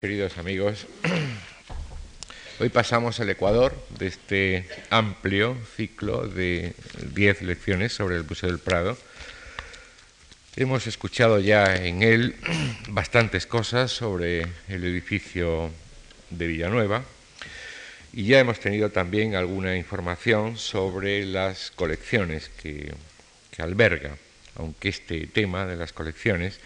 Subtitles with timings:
[0.00, 0.86] Queridos amigos,
[2.58, 6.72] hoy pasamos al Ecuador de este amplio ciclo de
[7.12, 8.96] 10 lecciones sobre el Museo del Prado.
[10.56, 12.34] Hemos escuchado ya en él
[12.88, 15.70] bastantes cosas sobre el edificio
[16.30, 17.04] de Villanueva
[18.14, 22.94] y ya hemos tenido también alguna información sobre las colecciones que,
[23.50, 24.16] que alberga,
[24.56, 26.58] aunque este tema de las colecciones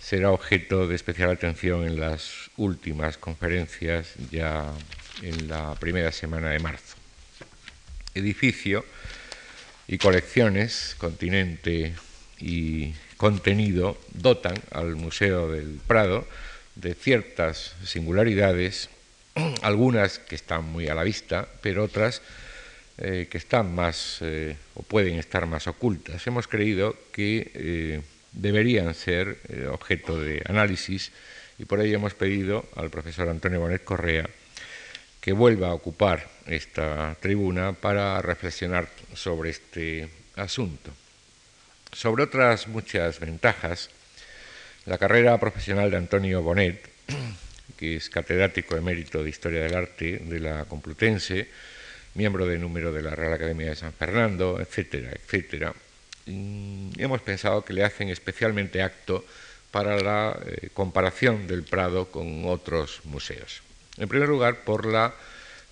[0.00, 4.72] será objeto de especial atención en las últimas conferencias ya
[5.22, 6.96] en la primera semana de marzo.
[8.14, 8.84] Edificio
[9.86, 11.94] y colecciones, continente
[12.38, 16.26] y contenido dotan al Museo del Prado
[16.74, 18.88] de ciertas singularidades,
[19.62, 22.22] algunas que están muy a la vista, pero otras
[22.98, 26.26] eh, que están más eh, o pueden estar más ocultas.
[26.26, 28.02] Hemos creído que eh,
[28.32, 31.12] deberían ser eh, objeto de análisis
[31.58, 34.28] y por ello hemos pedido al profesor Antonio Bonet Correa
[35.20, 40.90] que vuelva a ocupar esta tribuna para reflexionar sobre este asunto.
[41.92, 43.90] Sobre otras muchas ventajas,
[44.86, 46.88] la carrera profesional de Antonio Bonet,
[47.76, 51.48] que es catedrático emérito de Historia del Arte de la Complutense,
[52.14, 55.74] miembro de número de la Real Academia de San Fernando, etcétera, etcétera,
[56.96, 59.24] hemos pensado que le hacen especialmente acto
[59.70, 63.62] para la eh, comparación del Prado con otros museos.
[63.98, 65.14] En primer lugar, por la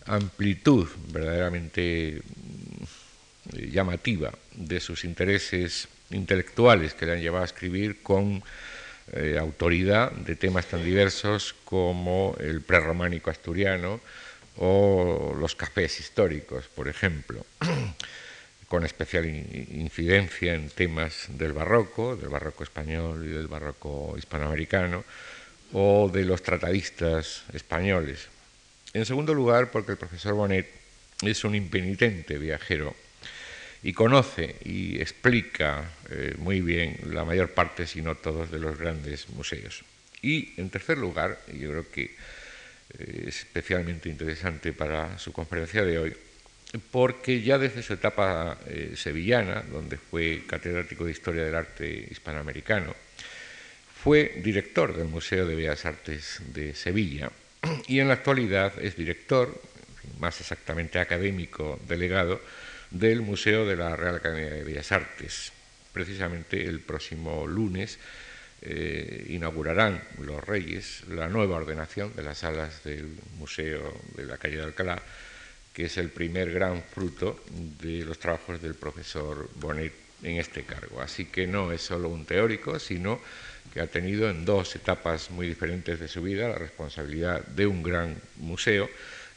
[0.07, 8.43] amplitud verdaderamente mm, llamativa de sus intereses intelectuales que le han llevado a escribir con
[9.13, 14.01] eh, autoridad de temas tan diversos como el prerrománico asturiano
[14.59, 17.45] o los cafés históricos, por ejemplo.
[18.69, 25.05] con especial incidencia en temas del barroco, del barroco español y del barroco hispanoamericano,
[25.73, 28.29] o de los tratadistas españoles.
[28.93, 30.69] En segundo lugar, porque el profesor Bonet
[31.23, 32.95] es un impenitente viajero
[33.83, 38.79] y conoce y explica eh, muy bien la mayor parte, si no todos, de los
[38.79, 39.85] grandes museos.
[40.21, 42.03] Y en tercer lugar, yo creo que
[42.99, 46.17] eh, es especialmente interesante para su conferencia de hoy,
[46.91, 52.95] porque ya desde su etapa eh, sevillana, donde fue catedrático de Historia del Arte Hispanoamericano,
[54.03, 57.31] fue director del Museo de Bellas Artes de Sevilla
[57.87, 59.61] y en la actualidad es director,
[60.19, 62.41] más exactamente académico delegado,
[62.91, 65.53] del Museo de la Real Academia de Bellas Artes.
[65.93, 67.99] Precisamente el próximo lunes
[68.63, 73.09] eh, inaugurarán los Reyes la nueva ordenación de las salas del
[73.39, 75.03] Museo de la calle de Alcalá
[75.79, 77.39] que es el primer gran fruto
[77.81, 79.93] de los trabajos del profesor Bonet
[80.25, 81.01] en este cargo.
[81.01, 83.21] Así que no es solo un teórico, sino
[83.73, 87.85] que ha tenido en dos etapas muy diferentes de su vida la responsabilidad de un
[87.85, 88.91] gran museo,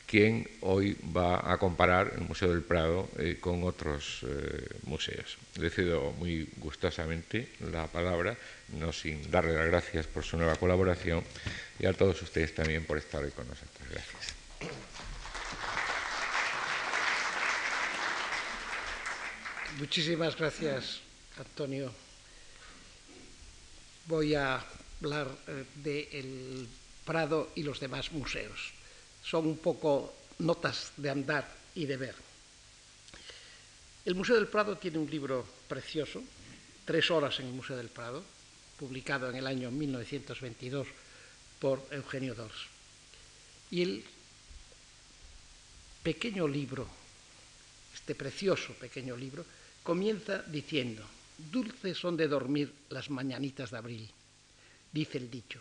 [0.07, 5.37] quien hoy va a comparar el Museo del Prado eh, con otros eh, museos.
[5.59, 8.35] Le cedo muy gustosamente la palabra,
[8.79, 11.23] no sin darle las gracias por su nueva colaboración
[11.77, 13.87] y a todos ustedes también por estar hoy con nosotros.
[13.91, 14.40] Gracias.
[19.79, 20.99] Muchísimas gracias,
[21.37, 21.91] Antonio.
[24.05, 24.63] Voy a
[24.99, 26.67] hablar eh, del
[27.05, 28.73] Prado y los demás museos.
[29.23, 32.15] Son un poco notas de andar y de ver.
[34.05, 36.21] El Museo del Prado tiene un libro precioso,
[36.83, 38.23] Tres horas en el Museo del Prado,
[38.77, 40.87] publicado en el año 1922
[41.59, 42.65] por Eugenio Dors.
[43.69, 44.03] Y el
[46.03, 46.87] pequeño libro,
[47.93, 49.45] este precioso pequeño libro,
[49.83, 51.03] comienza diciendo,
[51.51, 54.09] dulces son de dormir las mañanitas de abril,
[54.91, 55.59] dice el dicho,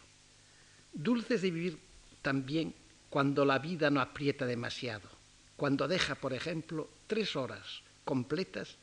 [0.92, 1.78] dulces de vivir
[2.22, 2.74] también
[3.08, 5.08] cuando la vida no aprieta demasiado,
[5.56, 8.76] cuando deja, por ejemplo, tres horas completas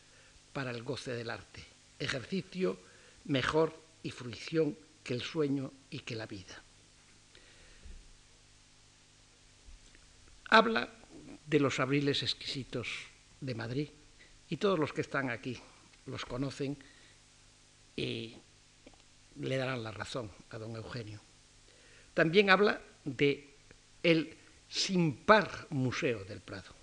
[0.54, 1.64] para el goce del arte,
[2.00, 2.80] ejercicio
[3.26, 3.74] mejor
[4.04, 6.62] y fruición que el sueño y que la vida.
[10.50, 10.90] Habla
[11.46, 12.88] de los abriles exquisitos
[13.42, 13.90] de Madrid,
[14.50, 15.58] y todos los que están aquí
[16.06, 16.78] los conocen
[17.96, 18.36] y
[19.40, 21.22] le darán la razón a don Eugenio.
[22.14, 23.56] También habla de
[24.04, 24.36] el
[24.68, 26.76] sin par museo del Prado.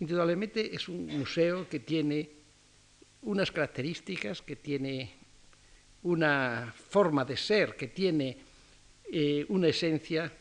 [0.00, 2.30] Indudablemente es un museo que tiene
[3.22, 5.14] unas características, que tiene
[6.02, 8.38] una forma de ser, que tiene
[9.12, 10.32] eh, una esencia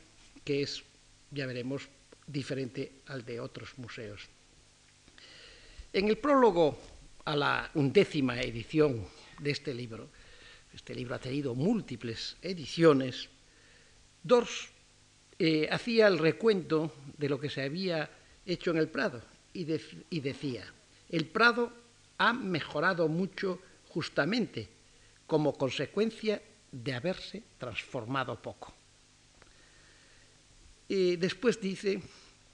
[0.43, 0.83] que es,
[1.31, 1.89] ya veremos,
[2.25, 4.29] diferente al de otros museos.
[5.91, 6.77] En el prólogo
[7.25, 9.07] a la undécima edición
[9.39, 10.07] de este libro,
[10.71, 13.27] este libro ha tenido múltiples ediciones,
[14.21, 14.69] Dors
[15.39, 18.07] eh, hacía el recuento de lo que se había
[18.45, 19.19] hecho en el Prado
[19.51, 20.71] y, decía,
[21.09, 21.73] el Prado
[22.19, 24.69] ha mejorado mucho justamente
[25.25, 26.39] como consecuencia
[26.71, 28.71] de haberse transformado poco.
[30.87, 31.99] Y después dice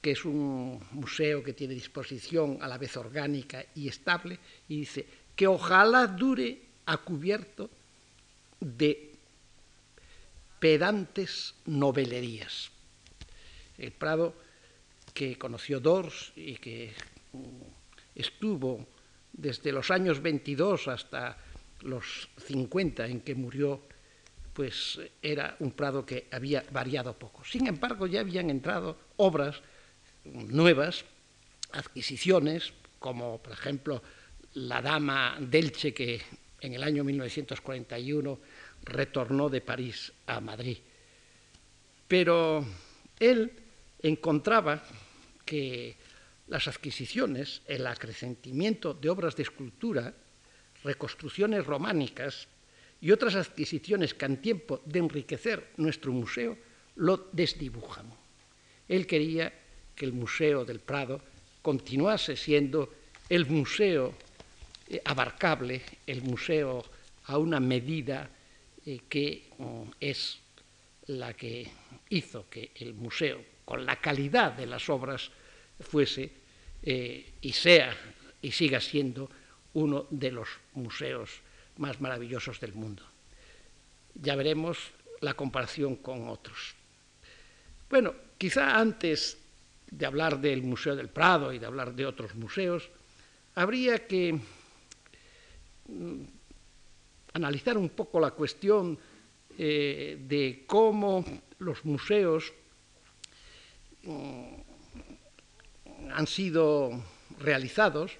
[0.06, 4.38] que es un museo que tiene disposición a la vez orgánica y estable,
[4.70, 5.04] y dice
[5.36, 7.72] que ojalá dure a cubierto
[8.60, 9.16] de
[10.60, 12.70] pedantes novelerías.
[13.80, 14.36] El Prado,
[15.12, 16.94] que conoció Dors y que
[17.34, 18.86] mm, estuvo
[19.34, 21.36] desde los años 22 hasta
[21.82, 23.82] los 50 en que murió,
[24.54, 27.44] pues era un Prado que había variado poco.
[27.44, 29.64] Sin embargo, ya habían entrado obras
[30.26, 31.06] nuevas,
[31.72, 34.02] adquisiciones, como por ejemplo
[34.56, 36.22] la Dama Delche, que
[36.62, 38.40] en el año 1941
[38.84, 40.78] retornó de París a Madrid.
[42.08, 42.66] Pero
[43.20, 43.52] él
[44.02, 44.84] encontraba
[45.46, 45.96] que
[46.48, 50.14] las adquisiciones, el acrecentimiento de obras de escultura,
[50.84, 52.48] reconstrucciones románicas
[53.02, 56.58] y otras adquisiciones que en tiempo de enriquecer nuestro museo
[56.96, 58.06] lo desdibujan.
[58.88, 59.52] Él quería
[59.96, 61.22] que el Museo del Prado
[61.62, 62.94] continuase siendo
[63.30, 64.14] el museo
[64.88, 66.86] eh, abarcable, el museo
[67.26, 68.30] a una medida
[68.86, 70.40] eh, que mm, es
[71.08, 71.72] la que
[72.10, 75.32] hizo que el museo, con la calidad de las obras,
[75.80, 76.32] fuese
[76.84, 77.96] eh, y sea
[78.42, 79.30] y siga siendo
[79.74, 81.42] uno de los museos
[81.78, 83.04] más maravillosos del mundo.
[84.14, 84.78] Ya veremos
[85.22, 86.76] la comparación con otros.
[87.90, 89.38] Bueno, quizá antes
[89.92, 92.90] de hablar del Museo del Prado y de hablar de otros museos,
[93.56, 94.40] habría que
[95.88, 96.24] mm,
[97.34, 98.98] analizar un poco la cuestión
[99.58, 101.24] eh, de cómo
[101.60, 102.54] los museos
[104.04, 104.54] mm,
[106.12, 106.92] han sido
[107.40, 108.12] realizados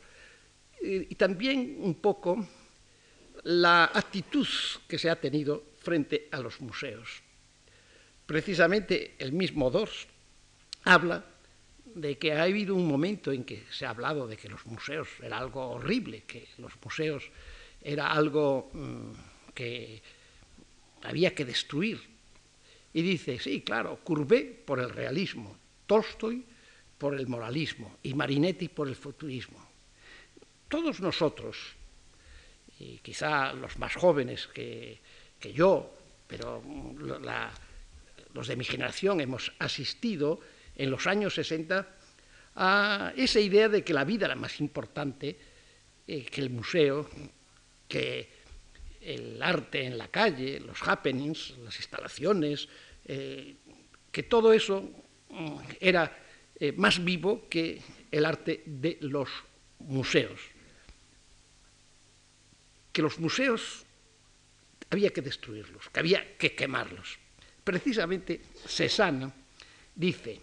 [0.82, 2.46] y también un poco
[3.46, 4.48] la actitud
[4.88, 7.22] que se ha tenido frente a los museos.
[8.26, 10.08] Precisamente el mismo Dors
[10.84, 11.24] habla
[11.96, 15.08] de que ha habido un momento en que se ha hablado de que los museos
[15.24, 17.24] era algo horrible, que los museos
[17.82, 20.04] era algo mm, que
[21.04, 22.02] había que destruir.
[22.94, 25.58] Y dice, sí, claro, Courbet por el realismo,
[25.88, 26.44] Tolstoy
[26.98, 29.66] por el moralismo y Marinetti por el futurismo.
[30.68, 31.76] Todos nosotros,
[32.80, 35.00] y quizá los más jóvenes que,
[35.54, 35.94] yo,
[36.28, 36.62] pero
[38.34, 40.42] los de mi generación hemos asistido
[40.76, 41.88] en los años 60
[42.56, 45.38] a esa idea de que la vida era más importante
[46.08, 47.10] eh, que el museo,
[47.88, 48.30] que
[49.02, 52.68] el arte en la calle, los happenings, las instalaciones,
[53.06, 53.56] eh,
[54.12, 54.90] que todo eso
[55.30, 56.12] mm, era
[56.60, 57.82] eh, más vivo que
[58.12, 59.30] el arte de los
[59.80, 60.40] museos.
[62.92, 63.86] Que los museos
[64.90, 67.20] había que destruirlos, que había que quemarlos.
[67.64, 69.32] Precisamente Cézanne
[69.94, 70.40] dice,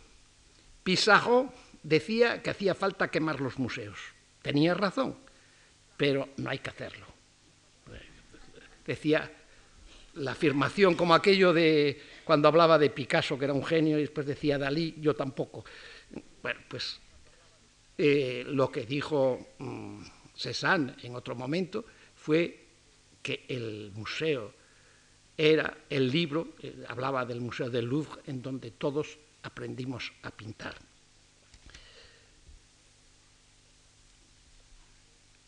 [0.83, 1.53] Pizarro
[1.83, 3.99] decía que hacía falta quemar los museos.
[4.43, 5.17] Tenía razón,
[5.97, 7.07] pero no hay que hacerlo.
[8.87, 9.31] Decía
[10.15, 14.27] la afirmación como aquello de cuando hablaba de Picasso, que era un genio, y después
[14.27, 15.65] decía Dalí, yo tampoco.
[16.43, 17.01] Bueno, pues
[17.97, 21.85] eh, lo que dijo um, Cézanne en otro momento
[22.15, 22.67] fue
[23.23, 24.53] que el museo
[25.37, 30.75] era el libro, eh, hablaba del Museo del Louvre, en donde todos aprendimos a pintar.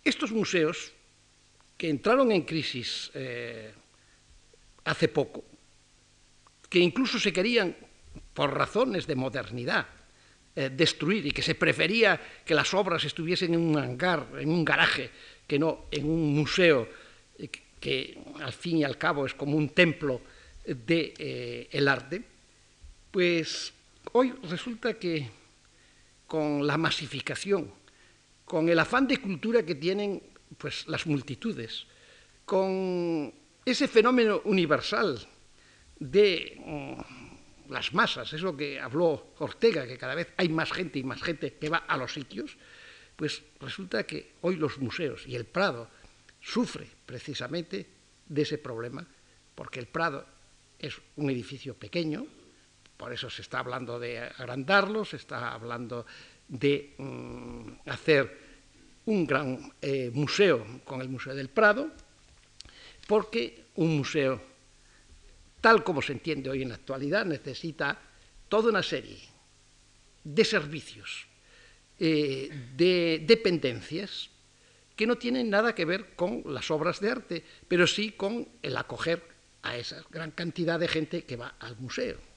[0.04, 0.92] Estos museos,
[1.78, 3.72] que entraron en crisis eh,
[4.84, 5.44] hace poco,
[6.68, 7.74] que incluso se querían,
[8.34, 9.86] por razones de modernidad,
[10.56, 14.64] eh, destruir y que se prefería que las obras estuviesen en un hangar, en un
[14.64, 15.10] garaje,
[15.46, 16.88] que no en un museo
[17.38, 17.48] eh,
[17.80, 20.20] que, al fin y al cabo es como un templo
[20.64, 22.22] del de, arte,
[23.10, 23.72] pues
[24.12, 25.28] hoy resulta que
[26.26, 27.70] con la masificación,
[28.44, 30.22] con el afán de cultura que tienen
[30.58, 31.86] pues, las multitudes,
[32.44, 33.32] con
[33.64, 35.18] ese fenómeno universal
[35.98, 40.98] de mm, las masas, es lo que habló Ortega, que cada vez hay más gente
[40.98, 42.56] y más gente que va a los sitios,
[43.16, 45.88] pues resulta que hoy los museos y el Prado
[46.40, 47.86] sufre precisamente
[48.26, 49.06] de ese problema,
[49.54, 50.26] porque el Prado
[50.78, 52.26] es un edificio pequeño,
[53.04, 56.06] por eso se está hablando de agrandarlo, se está hablando
[56.48, 58.38] de mm, hacer
[59.04, 61.90] un gran eh, museo con el Museo del Prado,
[63.06, 64.40] porque un museo
[65.60, 68.00] tal como se entiende hoy en la actualidad, necesita
[68.48, 69.20] toda una serie
[70.24, 71.26] de servicios,
[71.98, 74.30] eh, de dependencias
[74.96, 78.74] que no tienen nada que ver con las obras de arte, pero sí con el
[78.78, 79.22] acoger
[79.60, 82.32] a esa gran cantidad de gente que va al museo.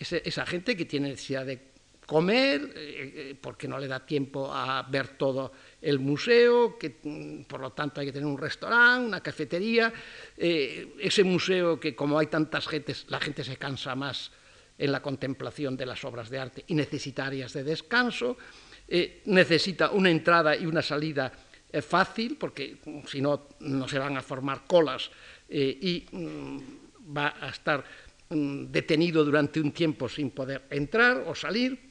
[0.00, 1.70] Esa gente que tiene necesidad de
[2.10, 7.44] comer, eh, eh, porque no le da tiempo a ver todo el museo, que mm,
[7.44, 9.92] por lo tanto hay que tener un restaurante, una cafetería,
[10.36, 14.32] eh, ese museo que como hay tantas gentes, la gente se cansa más
[14.76, 18.36] en la contemplación de las obras de arte y necesita áreas de descanso,
[19.26, 21.30] necesita una entrada y una salida
[21.80, 25.12] fácil, porque mm, si no, no se van a formar colas
[25.48, 26.58] y mm,
[27.16, 27.84] va a estar
[28.30, 31.90] detenido durante un tiempo sin poder entrar o salir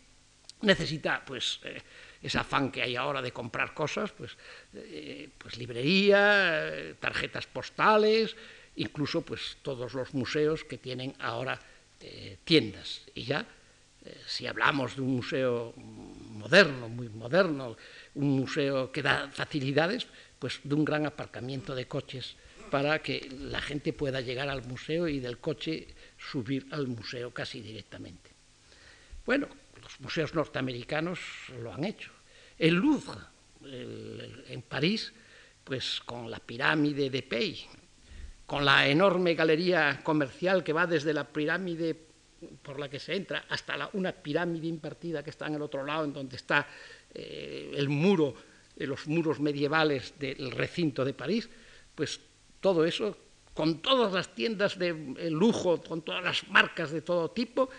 [0.61, 1.81] necesita pues eh,
[2.21, 4.35] ese afán que hay ahora de comprar cosas, pues,
[4.73, 8.35] eh, pues librería, eh, tarjetas postales,
[8.75, 11.59] incluso pues todos los museos que tienen ahora
[12.45, 13.01] tiendas.
[13.13, 13.45] Y ya,
[14.25, 17.75] si hablamos de un museo moderno, muy moderno,
[18.15, 20.07] un museo que da facilidades,
[20.39, 22.37] pues de un gran aparcamiento de coches
[22.71, 25.87] para que la gente pueda llegar al museo y del coche
[26.19, 28.29] subir al museo casi directamente.
[29.25, 29.47] Bueno,
[29.81, 31.19] los museos norteamericanos
[31.61, 32.11] lo han hecho.
[32.57, 33.21] El Louvre,
[33.63, 35.13] en París,
[35.63, 37.65] pues con la pirámide de Pei,
[38.45, 41.95] con la enorme galería comercial que va desde la pirámide
[42.63, 46.05] por la que se entra hasta una pirámide invertida que está en el otro lado,
[46.05, 46.67] en donde está
[47.13, 48.33] eh, el muro,
[48.77, 51.49] eh, los muros medievales del recinto de París,
[51.93, 52.19] pues
[52.59, 53.17] todo eso,
[53.59, 54.93] con todas las tiendas de
[55.29, 57.69] lujo, con todas las marcas de todo tipo,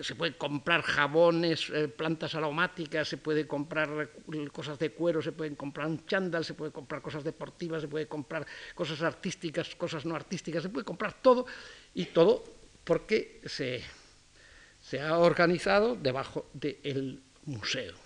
[0.00, 4.10] se puede comprar jabones, eh, plantas aromáticas, se puede comprar
[4.50, 8.08] cosas de cuero, se pueden comprar un chándal, se puede comprar cosas deportivas, se puede
[8.08, 11.46] comprar cosas artísticas, cosas no artísticas, se puede comprar todo
[11.94, 12.42] y todo
[12.82, 13.80] porque se,
[14.80, 18.01] se ha organizado debajo del museo.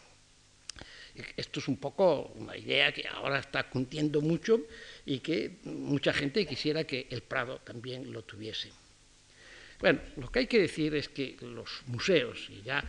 [1.37, 4.61] Esto es un poco una idea que ahora está cundiendo mucho
[5.05, 8.71] y que mucha gente quisiera que el Prado también lo tuviese.
[9.81, 12.83] Bueno, lo que hay que decir es que los museos, y ya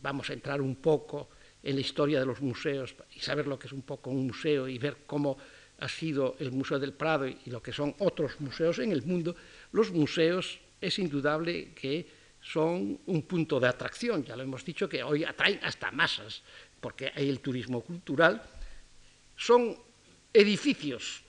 [0.00, 1.28] vamos a entrar un poco
[1.62, 4.66] en la historia de los museos y saber lo que es un poco un museo
[4.66, 5.36] y ver cómo
[5.78, 9.34] ha sido el Museo del Prado y lo que son otros museos en el mundo,
[9.72, 12.06] los museos es indudable que
[12.42, 16.42] son un punto de atracción, ya lo hemos dicho que hoy atraen hasta masas,
[16.80, 18.42] porque hay el turismo cultural,
[19.36, 19.76] son
[20.32, 21.22] edificios,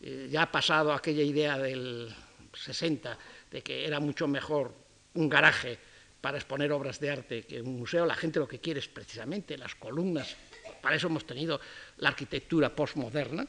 [0.00, 2.14] eh, ya ha pasado aquella idea del
[2.52, 3.18] 60
[3.50, 4.74] de que era mucho mejor
[5.14, 5.78] un garaje
[6.20, 9.58] para exponer obras de arte que un museo, la gente lo que quiere es precisamente
[9.58, 10.36] las columnas,
[10.80, 11.60] para eso hemos tenido
[11.98, 13.46] la arquitectura postmoderna,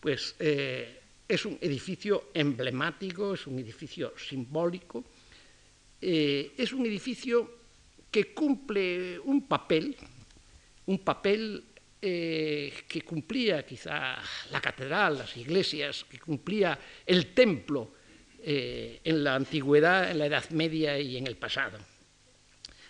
[0.00, 5.04] pues eh, es un edificio emblemático, es un edificio simbólico,
[6.00, 7.62] eh, es un edificio
[8.10, 9.96] que cumple un papel,
[10.86, 11.64] un papel
[12.00, 14.16] eh, que cumplía quizá
[14.50, 17.92] la catedral, las iglesias, que cumplía el templo,
[18.44, 21.78] eh, en la antigüedad, en la Edad Media y en el pasado.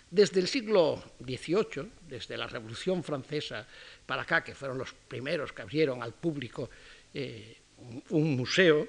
[0.09, 3.67] Desde el siglo XVIII, desde la Revolución Francesa
[4.03, 6.71] para acá, que fueron los primeros que abrieron al público
[7.13, 7.55] eh,
[8.09, 8.87] un museo,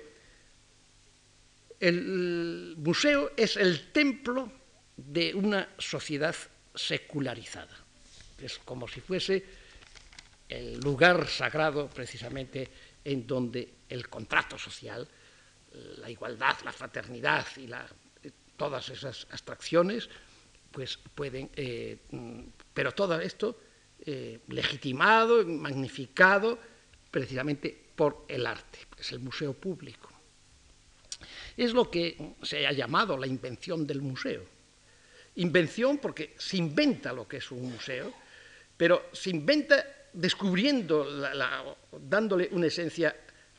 [1.81, 4.51] el museo es el templo
[4.97, 6.35] de una sociedad
[6.75, 7.84] secularizada.
[8.39, 9.45] Es como si fuese
[10.49, 12.69] el lugar sagrado precisamente
[13.05, 15.09] en donde el contrato social
[15.99, 17.69] la igualdad, la fraternidad y
[18.57, 20.09] todas esas abstracciones,
[20.71, 21.99] pues pueden, eh,
[22.73, 23.59] pero todo esto
[24.07, 26.59] eh, legitimado, magnificado
[27.11, 30.11] precisamente por el arte, es el museo público.
[31.57, 34.45] Es lo que se ha llamado la invención del museo.
[35.37, 38.13] Invención porque se inventa lo que es un museo,
[38.77, 41.07] pero se inventa descubriendo,
[41.93, 43.17] dándole una esencia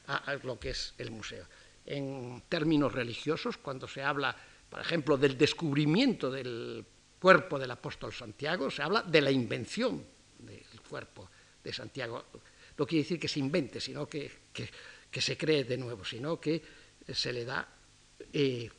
[0.07, 1.45] a lo que es el museo
[1.85, 4.35] en términos religiosos, cuando se habla,
[4.69, 6.83] por ejemplo, del descubrimiento del
[7.19, 10.03] cuerpo del apóstol Santiago, se habla de la invención
[10.39, 11.29] del cuerpo
[11.63, 12.25] de Santiago.
[12.77, 14.31] No quiere decir que se invente, sino que,
[15.11, 16.61] se cree de nuevo, sino que
[17.07, 17.67] se le da,
[18.33, 18.69] eh,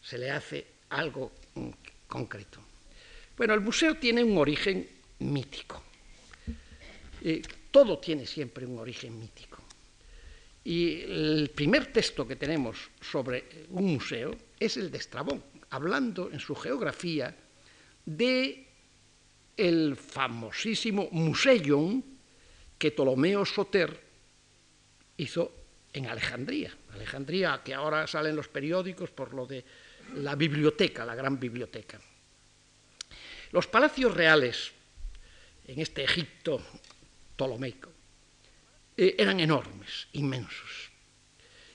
[0.00, 1.32] se le hace algo
[2.06, 2.60] concreto.
[3.36, 4.86] Bueno, el museo tiene un origen
[5.30, 5.82] mítico.
[7.22, 9.62] Eh, todo tiene siempre un origen mítico.
[10.64, 16.38] Y el primer texto que tenemos sobre un museo es el de Estrabón, hablando en
[16.38, 17.34] su geografía
[18.04, 18.68] de
[19.56, 22.04] el famosísimo Museion
[22.78, 24.00] que Ptolomeo Soter
[25.16, 25.52] hizo
[25.92, 26.74] en Alejandría.
[26.94, 29.64] Alejandría, que ahora salen los periódicos por lo de
[30.16, 32.00] la biblioteca, la gran biblioteca.
[33.52, 34.72] Los palacios reales
[35.66, 36.60] en este Egipto
[37.36, 37.90] ptolomeico
[38.96, 40.90] eh, eran enormes, inmensos.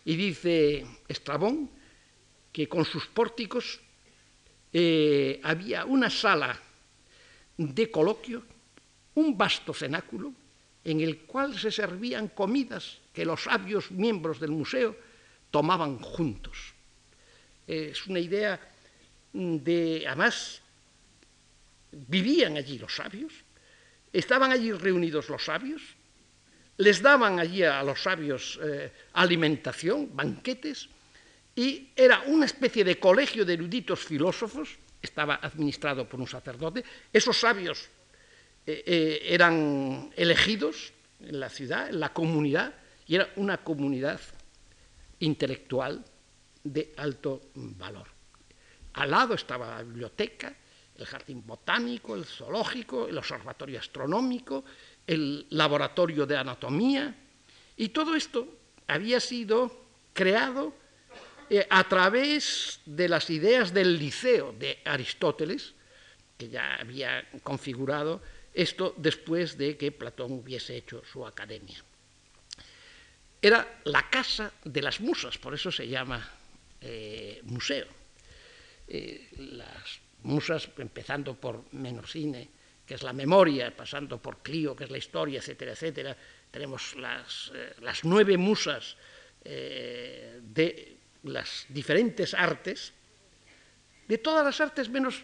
[0.05, 1.69] Y dice Estrabón
[2.51, 3.79] que con sus pórticos
[4.71, 6.59] eh, había una sala
[7.57, 8.43] de coloquio,
[9.15, 10.33] un vasto cenáculo,
[10.83, 14.95] en el cual se servían comidas que los sabios miembros del museo
[15.51, 16.73] tomaban juntos.
[17.65, 18.59] Es una idea
[19.33, 20.61] de, además,
[21.91, 23.33] vivían allí los sabios,
[24.13, 25.81] estaban allí reunidos los sabios,
[26.77, 30.89] les daban allí a los sabios eh, alimentación, banquetes,
[31.55, 37.39] y era una especie de colegio de eruditos filósofos, estaba administrado por un sacerdote, esos
[37.39, 37.89] sabios
[38.65, 42.73] eh, eh, eran elegidos en la ciudad, en la comunidad,
[43.07, 44.19] y era una comunidad
[45.19, 46.03] intelectual
[46.63, 48.07] de alto valor.
[48.93, 50.53] Al lado estaba la biblioteca,
[50.97, 54.63] el jardín botánico, el zoológico, el observatorio astronómico,
[55.05, 57.15] el laboratorio de anatomía,
[57.77, 58.47] y todo esto
[58.87, 60.73] había sido creado
[61.49, 65.73] eh, a través de las ideas del liceo de Aristóteles,
[66.37, 68.21] que ya había configurado
[68.53, 71.83] esto después de que Platón hubiese hecho su academia.
[73.41, 76.27] Era la casa de las musas, por eso se llama
[76.81, 77.87] eh, museo.
[78.87, 82.49] Eh, las musas, empezando por Menosine,
[82.85, 86.17] que es la memoria, pasando por Clio, que es la historia, etcétera, etcétera,
[86.49, 88.95] tenemos las, eh, las nueve musas
[89.43, 92.91] de las diferentes artes,
[94.05, 95.23] de todas las artes menos,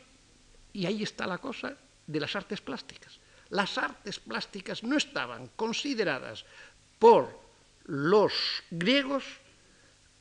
[0.71, 1.75] y ahí está la cosa,
[2.07, 3.19] de las artes plásticas.
[3.49, 6.45] Las artes plásticas no estaban consideradas
[6.99, 7.39] por
[7.85, 8.33] los
[8.71, 9.23] griegos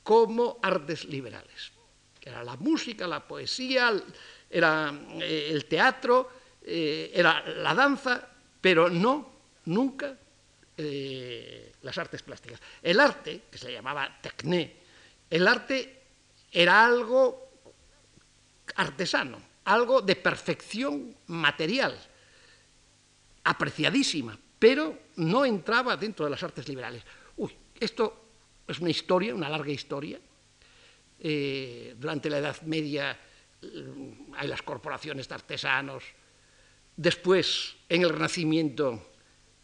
[0.02, 1.72] como artes liberales.
[2.20, 3.92] Era la música, la poesía,
[4.52, 6.30] era eh, el teatro,
[6.62, 8.28] eh, era la danza,
[8.60, 9.32] pero no,
[9.64, 10.14] nunca
[10.76, 12.60] eh, las artes plásticas.
[12.82, 14.76] El arte, que se llamaba tecné,
[15.30, 16.00] el arte
[16.52, 17.48] era algo
[18.76, 21.98] artesano, algo de perfección material,
[23.44, 27.02] apreciadísima, pero no entraba dentro de las artes liberales.
[27.80, 28.24] Esto
[28.68, 30.20] es una historia, una larga historia.
[31.18, 33.18] Durante la Edad Media
[34.36, 36.04] hay las corporaciones de artesanos.
[36.96, 39.12] Después, en el Renacimiento,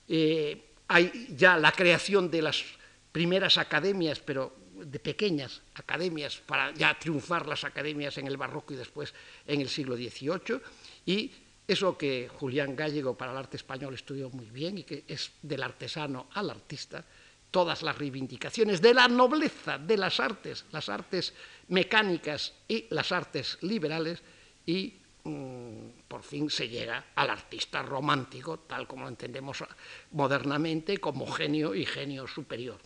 [0.06, 2.64] eh, hay ya la creación de las
[3.12, 8.76] primeras academias, pero de pequeñas academias, para ya triunfar las academias en el barroco y
[8.76, 9.12] después
[9.46, 10.60] en el siglo XVIII.
[11.04, 11.32] Y
[11.66, 15.62] eso que Julián Gallego para el arte español estudió muy bien y que es del
[15.62, 17.04] artesano al artista,
[17.50, 21.34] todas las reivindicaciones de la nobleza de las artes, las artes
[21.68, 24.22] mecánicas y las artes liberales,
[24.66, 29.64] y mm, por fin se llega al artista romántico, tal como lo entendemos
[30.12, 32.80] modernamente, como genio y genio superior.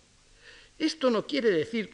[0.78, 1.90] Esto no quiere decir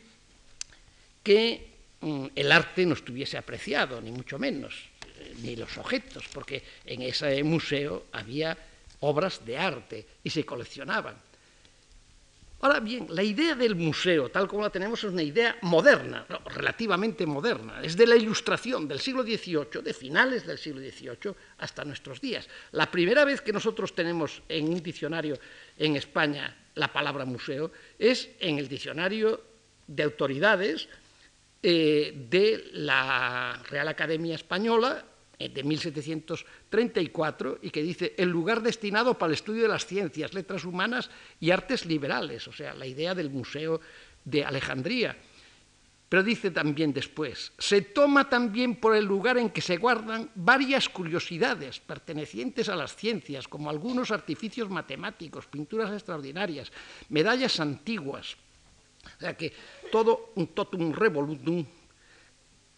[1.22, 1.70] que
[2.01, 4.74] mm, el arte no estuviese apreciado, ni mucho menos,
[5.18, 8.57] eh, ni los objetos, porque en ese museo había
[9.01, 11.28] obras de arte y se coleccionaban.
[12.61, 17.25] Ahora bien, la idea del museo, tal como la tenemos, es una idea moderna, relativamente
[17.25, 22.21] moderna, es de la ilustración del siglo XVIII, de finales del siglo XVIII hasta nuestros
[22.21, 22.49] días.
[22.73, 25.38] La primera vez que nosotros tenemos en un diccionario
[25.77, 29.40] en España la palabra museo es en el diccionario
[29.87, 30.88] de autoridades
[31.62, 35.05] eh, de la Real Academia Española
[35.38, 40.64] de 1734 y que dice el lugar destinado para el estudio de las ciencias, letras
[40.64, 43.81] humanas y artes liberales, o sea, la idea del Museo
[44.24, 45.16] de Alejandría.
[46.09, 50.88] Pero dice también después, se toma también por el lugar en que se guardan varias
[50.88, 56.72] curiosidades pertenecientes a las ciencias, como algunos artificios matemáticos, pinturas extraordinarias,
[57.11, 58.37] medallas antiguas.
[59.05, 59.53] O sea que
[59.92, 61.64] todo un totum revolutum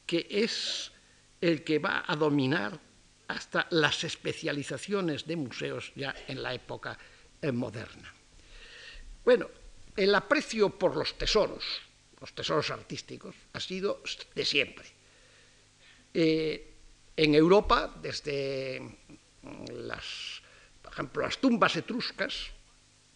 [0.05, 0.91] que es
[1.41, 2.79] el que va a dominar
[3.29, 6.99] hasta las especializaciones de museos ya en la época
[7.41, 8.13] eh, moderna.
[9.25, 9.49] Bueno,
[9.97, 11.65] el aprecio por los tesoros,
[12.21, 14.03] los tesoros artísticos, ha sido
[14.35, 14.87] de siempre.
[16.13, 16.75] Eh,
[17.17, 18.81] en Europa, desde
[19.43, 20.43] mm, las,
[20.83, 22.51] por ejemplo, las tumbas etruscas,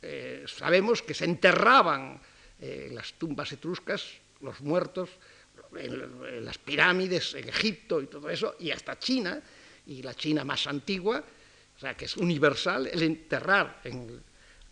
[0.01, 2.21] eh, sabemos que se enterraban
[2.61, 4.05] en las tumbas etruscas
[4.41, 5.11] los muertos
[5.79, 9.41] en, las pirámides, en Egipto y todo eso, y hasta China,
[9.87, 11.23] y la China más antigua,
[11.77, 13.83] o sea, que es universal, el enterrar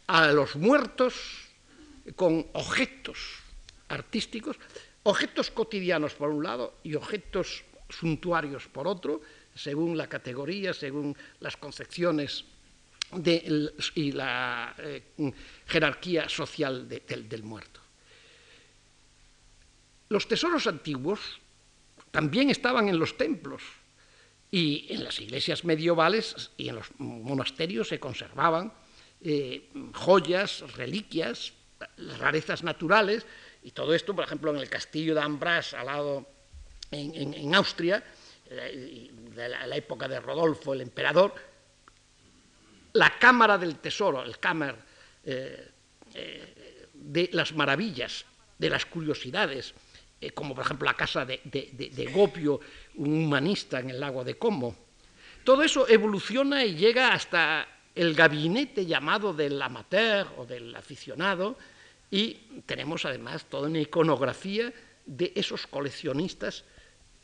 [0.06, 1.14] a los muertos
[2.16, 3.18] con objetos
[3.88, 4.56] artísticos,
[5.02, 9.20] objetos cotidianos por un lado y objetos suntuarios por otro,
[9.54, 12.44] según la categoría, según las concepciones
[13.94, 15.02] y la eh,
[15.66, 17.81] jerarquía social del muerto.
[20.12, 21.40] Los tesoros antiguos
[22.10, 23.62] también estaban en los templos
[24.50, 28.74] y en las iglesias medievales y en los monasterios se conservaban
[29.22, 31.54] eh, joyas, reliquias,
[32.18, 33.24] rarezas naturales,
[33.62, 36.26] y todo esto, por ejemplo, en el castillo de Ambras, al lado
[36.90, 38.04] en, Austria,
[38.50, 41.34] eh, de la, época de Rodolfo, el emperador,
[42.92, 44.76] la cámara del tesoro, el cámara
[45.24, 45.70] eh,
[46.92, 48.26] de las maravillas,
[48.58, 49.74] de las curiosidades,
[50.30, 52.60] como por ejemplo la casa de, de, Gopio,
[52.96, 54.76] un humanista en el lago de Como.
[55.44, 61.58] Todo eso evoluciona y llega hasta el gabinete llamado del amateur o del aficionado
[62.10, 62.34] y
[62.66, 64.72] tenemos además toda una iconografía
[65.04, 66.64] de esos coleccionistas,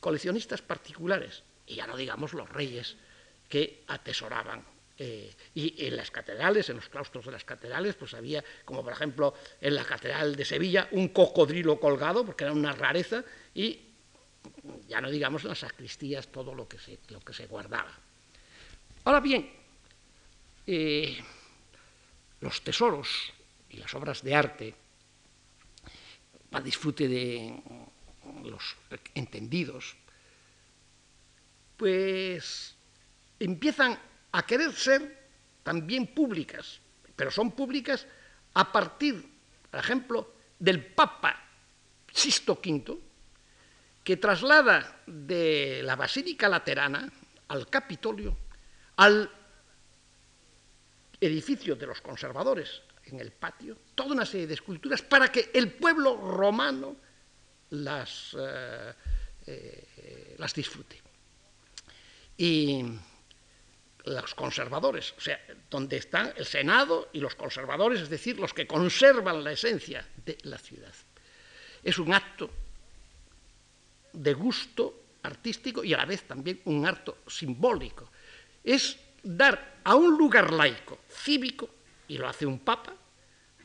[0.01, 2.97] coleccionistas particulares, y ya no digamos los reyes
[3.49, 4.65] que atesoraban.
[5.01, 8.93] Eh, y en las catedrales, en los claustros de las catedrales, pues había, como por
[8.93, 13.23] ejemplo en la catedral de Sevilla, un cocodrilo colgado, porque era una rareza,
[13.55, 13.81] y
[14.89, 17.93] ya no digamos en las sacristías todo lo que se, lo que se guardaba.
[19.05, 19.49] Ahora bien,
[20.67, 21.17] eh,
[22.41, 23.33] los tesoros
[23.71, 24.75] y las obras de arte,
[26.51, 27.63] para disfrute de
[28.43, 28.77] los
[29.15, 29.97] entendidos,
[31.77, 32.75] pues
[33.39, 34.08] empiezan
[34.39, 35.03] a querer ser
[35.65, 36.79] también públicas,
[37.17, 38.07] pero son públicas
[38.55, 39.19] a partir,
[39.69, 41.35] por ejemplo, del Papa
[42.13, 42.99] Sisto V,
[44.05, 47.11] que traslada de la Basílica Laterana
[47.49, 48.39] al Capitolio,
[48.97, 49.29] al
[51.21, 55.73] edificios de los conservadores en el patio, toda una serie de esculturas para que el
[55.73, 56.95] pueblo romano
[57.71, 58.95] las, eh,
[59.47, 61.03] eh, las disfrute.
[62.37, 62.85] Y
[64.05, 68.67] los conservadores, o sea, donde están el Senado y los conservadores, es decir, los que
[68.67, 70.95] conservan la esencia de la ciudad.
[71.83, 72.51] Es un acto
[74.13, 78.11] de gusto artístico y a la vez también un acto simbólico.
[78.65, 81.69] Es dar a un lugar laico, cívico,
[82.09, 82.95] y lo hace un papa,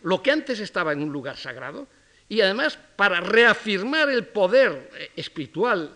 [0.04, 1.88] lo que antes estaba en un lugar sagrado,
[2.28, 5.96] y además para reafirmar el poder eh, espiritual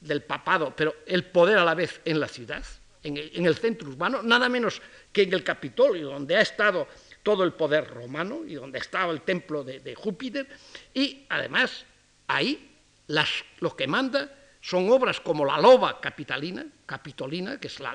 [0.00, 2.64] del papado, pero el poder a la vez en la ciudad,
[3.04, 4.80] en el, centro urbano, nada menos
[5.12, 6.88] que en el Capitolio, donde ha estado
[7.22, 10.48] todo el poder romano y donde estaba el templo de, Júpiter,
[10.94, 11.84] y además
[12.26, 12.76] ahí
[13.08, 13.28] las,
[13.60, 17.94] lo que manda son obras como la loba capitalina, capitolina, que es la,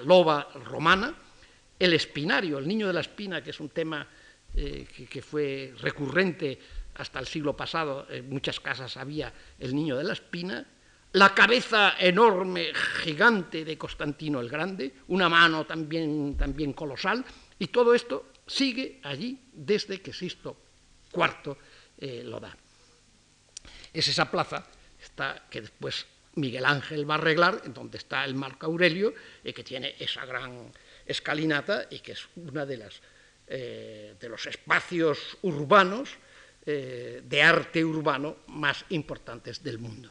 [0.00, 1.14] loba romana,
[1.78, 4.08] el espinario, el niño de la espina, que es un tema
[4.54, 6.58] eh, que, fue recurrente
[6.94, 10.66] hasta el siglo pasado, en muchas casas había el niño de la espina,
[11.12, 17.24] la cabeza enorme, gigante de Constantino el Grande, una mano también, también colosal,
[17.58, 20.56] y todo esto sigue allí desde que Sisto
[21.12, 21.56] IV
[21.98, 22.56] eh, lo da.
[23.92, 24.66] Es esa plaza
[25.50, 29.64] que después Miguel Ángel va a arreglar, en donde está el Marco Aurelio, y que
[29.64, 30.70] tiene esa gran
[31.06, 32.88] escalinata y que es una de
[33.48, 36.10] eh, los espacios urbanos
[36.66, 40.10] eh, de arte urbano más importantes del mundo.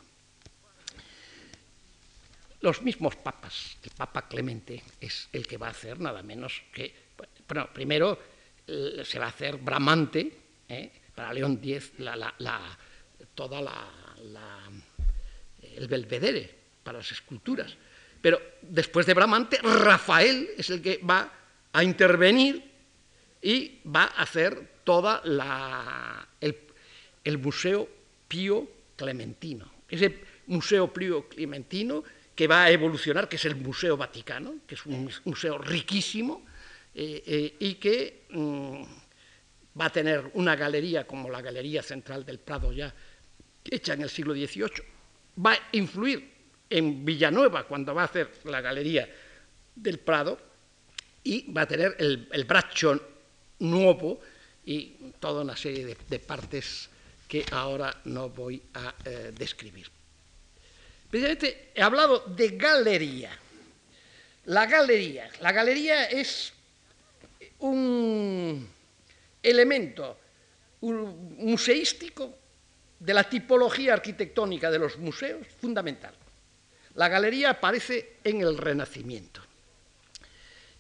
[2.61, 6.93] Los mismos papas, el Papa Clemente es el que va a hacer nada menos que,
[7.47, 8.19] bueno, primero
[8.65, 10.31] eh, se va a hacer Bramante,
[11.15, 11.93] para León X,
[13.35, 13.87] toda la
[15.77, 16.49] el belvedere
[16.83, 17.75] para las esculturas.
[18.21, 21.31] Pero después de Bramante, Rafael es el que va
[21.71, 22.63] a intervenir
[23.41, 27.87] y va a hacer toda la, el, Museo
[28.27, 29.71] Pío Clementino.
[29.87, 32.03] Ese Museo Pío Clementino
[32.37, 36.45] que va a evolucionar, que es el Museo Vaticano, que es un museo riquísimo
[36.93, 38.83] eh, eh, y que mm,
[39.79, 42.93] va a tener una galería como la Galería Central del Prado ya
[43.65, 44.69] hecha en el siglo XVIII
[45.43, 46.31] va a influir
[46.69, 49.09] en Villanueva cuando va a hacer la galería
[49.75, 50.37] del Prado
[51.23, 53.01] y va a tener el, el bracho
[53.59, 54.21] nuevo
[54.63, 56.89] y toda una serie de, partes
[57.27, 59.96] que ahora no voy a eh, describir.
[61.09, 63.31] Precisamente he hablado de galería.
[64.45, 65.29] La galería.
[65.41, 66.53] La galería es
[67.59, 68.67] un
[69.41, 70.17] elemento
[70.81, 72.37] museístico
[72.99, 76.13] de la tipología arquitectónica de los museos fundamental.
[76.95, 79.41] La galería aparece en el Renacimiento.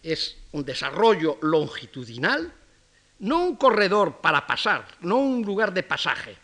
[0.01, 2.51] Es un desarrollo longitudinal,
[3.19, 6.35] no un corredor para pasar, no un lugar de pasaje,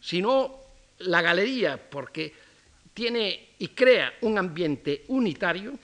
[0.00, 0.60] sino
[0.98, 2.32] la galería, porque
[2.98, 5.78] tiene y crea un ambiente unitario,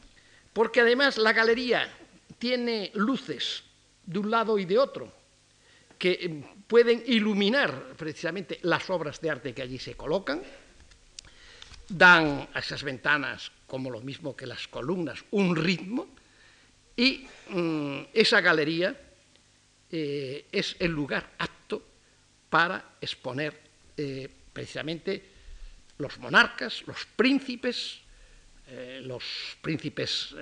[0.52, 1.88] porque además la galería
[2.40, 3.62] tiene luces
[4.04, 5.12] de un lado y de otro,
[5.96, 10.42] que eh, pueden iluminar precisamente las obras de arte que allí se colocan,
[11.88, 16.08] dan a esas ventanas, como lo mismo que las columnas, un ritmo,
[16.96, 18.92] y mm, esa galería
[19.88, 21.80] eh, es el lugar apto
[22.50, 23.56] para exponer
[23.96, 25.33] eh, precisamente
[25.98, 28.00] los monarcas, los príncipes,
[28.68, 29.24] eh, los
[29.60, 30.34] príncipes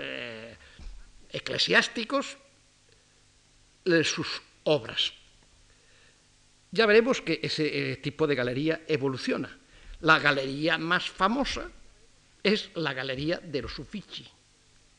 [1.30, 2.36] eclesiásticos,
[4.04, 5.12] sus obras.
[6.70, 9.58] Ya veremos que ese tipo de galería evoluciona.
[10.00, 11.70] La galería más famosa
[12.42, 14.26] es la galería de los Uffizi,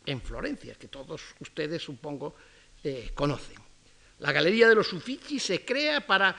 [0.06, 2.36] en Florencia, que todos ustedes supongo
[3.14, 3.64] conocen.
[4.20, 6.34] La Galería de los Uffizi se crea para,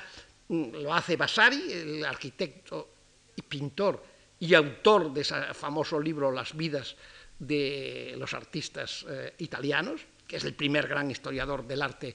[0.49, 2.94] mm, lo hace Vasari, el arquitecto
[3.37, 4.03] y pintor
[4.41, 6.97] y autor de ese famoso libro Las vidas
[7.39, 12.15] de los artistas eh, italianos, que es el primer gran historiador del arte,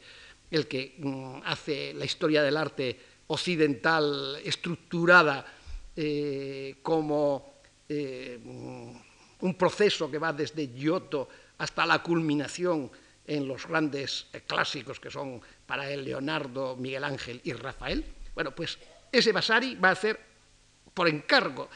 [0.52, 5.46] el que mm, hace la historia del arte occidental estructurada
[5.96, 8.92] eh, como eh, mm,
[9.42, 12.92] un proceso que va desde Giotto hasta la culminación
[13.26, 18.04] en los grandes clásicos que son para él Leonardo, Miguel Ángel y Rafael.
[18.34, 18.80] Bueno, pues
[19.12, 20.29] ese Vasari va a hacer
[20.94, 21.70] por encargo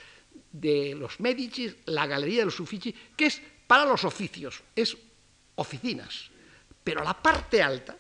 [0.51, 4.95] de los Medici la Galería de los Uffizi, que es para los oficios, es
[5.55, 6.29] oficinas.
[6.83, 7.97] Pero la parte alta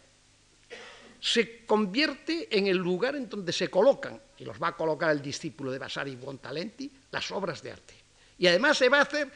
[1.19, 5.21] se convierte en el lugar en donde se colocan, y los va a colocar el
[5.21, 7.95] discípulo de Vasari Buontalenti, las obras de arte.
[8.37, 9.31] Y además se va a hacer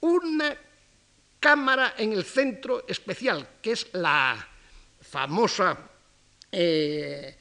[0.00, 0.54] una
[1.40, 4.48] cámara en el centro especial, que es la
[5.00, 5.78] famosa
[6.52, 7.36] eh,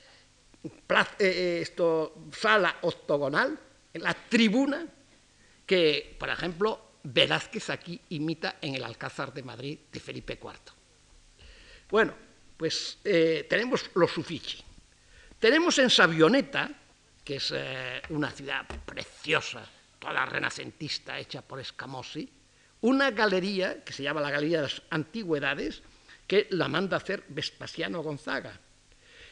[1.20, 3.60] eh, esto, sala octogonal,
[3.94, 4.86] la tribuna,
[5.66, 10.54] que, por ejemplo, Velázquez aquí imita en el Alcázar de Madrid de Felipe IV.
[11.90, 12.14] Bueno,
[12.58, 14.64] pues eh, tenemos los Uffizi.
[15.40, 16.70] Tenemos en Sabioneta,
[17.24, 17.54] que es
[18.10, 19.66] una ciudad preciosa,
[20.00, 22.30] toda renacentista, hecha por Escamosi,
[22.84, 25.82] una galería que se llama la Galería de las Antigüedades,
[26.28, 28.60] que la manda hacer Vespasiano Gonzaga.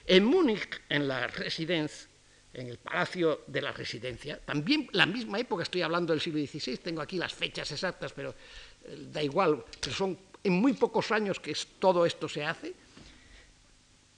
[0.05, 2.09] En Múnich, en la residencia,
[2.53, 6.77] en el Palacio de la Residencia, también la misma época, estoy hablando del siglo XVI,
[6.77, 8.35] tengo aquí las fechas exactas, pero
[8.83, 12.73] eh, da igual, son en muy pocos años que todo esto se hace,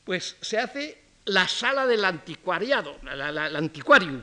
[0.04, 4.22] pues se hace la sala del anticuariado, el antiquarium,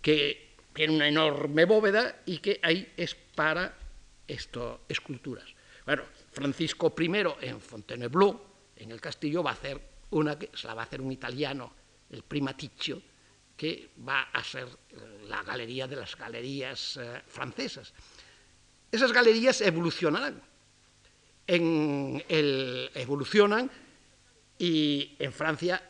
[0.00, 3.76] que tiene una enorme bóveda y que ahí es para
[4.26, 5.44] estas esculturas.
[5.84, 7.10] Bueno, Francisco I
[7.42, 8.40] en Fontainebleau,
[8.76, 11.72] en el castillo, va a hacer una que se la va a hacer un italiano,
[12.10, 13.02] el Primaticcio,
[13.56, 14.66] que va a ser
[15.28, 17.92] la galería de las galerías eh, francesas.
[18.90, 20.42] Esas galerías evolucionarán.
[22.94, 23.70] Evolucionan
[24.58, 25.82] y en Francia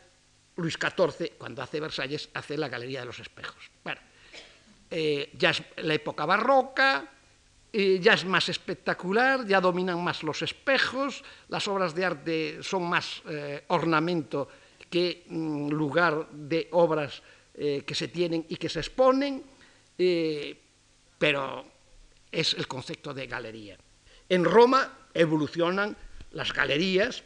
[0.57, 3.71] Luis XIV, cuando hace Versalles, hace la Galería de los Espejos.
[3.85, 4.01] Bueno,
[4.91, 7.09] eh, ya es la época barroca,
[7.73, 13.23] ya es más espectacular, ya dominan más los espejos, las obras de arte son más
[13.29, 14.49] eh, ornamento
[14.91, 17.23] que mm, lugar de obras
[17.55, 19.45] eh, que se tienen y que se exponen,
[19.97, 20.59] eh,
[21.19, 21.65] pero
[22.33, 23.77] es el concepto de galería.
[24.29, 25.97] En Roma evolucionan
[26.33, 27.23] las galerías,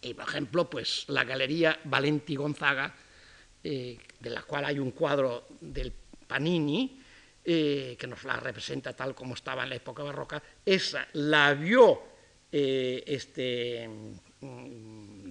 [0.00, 2.94] por ejemplo, pues la galería Valenti Gonzaga,
[3.62, 3.98] de
[4.30, 5.92] la cual hay un cuadro del
[6.26, 7.02] Panini,
[7.50, 12.02] eh, que nos la representa tal como estaba en la época barroca, esa la vio
[12.52, 15.30] eh, este, mm,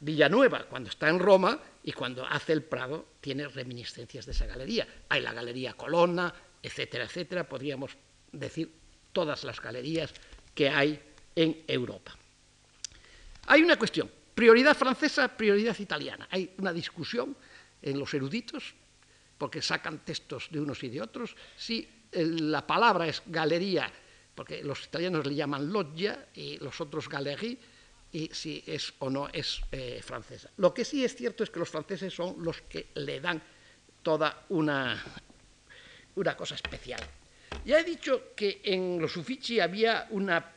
[0.00, 4.86] Villanueva cuando está en Roma y cuando hace el Prado tiene reminiscencias de esa galería.
[5.08, 6.30] Hay la Galería Colonna,
[6.62, 7.96] etcétera, etcétera, podríamos
[8.30, 8.70] decir
[9.14, 10.12] todas las galerías
[10.54, 11.00] que hay
[11.34, 12.14] en Europa.
[13.46, 16.28] Hay una cuestión, prioridad francesa, prioridad italiana.
[16.30, 17.34] Hay una discusión
[17.80, 18.74] en los eruditos
[19.42, 21.82] porque sacan textos de unos y de otros, si
[22.14, 23.90] la palabra es galería,
[24.36, 27.58] porque los italianos le llaman loggia y los otros galerie,
[28.12, 30.48] y si es o no es eh, francesa.
[30.58, 33.42] Lo que sí es cierto es que los franceses son los que le dan
[34.00, 35.02] toda una,
[36.14, 37.00] una cosa especial.
[37.64, 40.52] Ya he dicho que en los Uffizi había una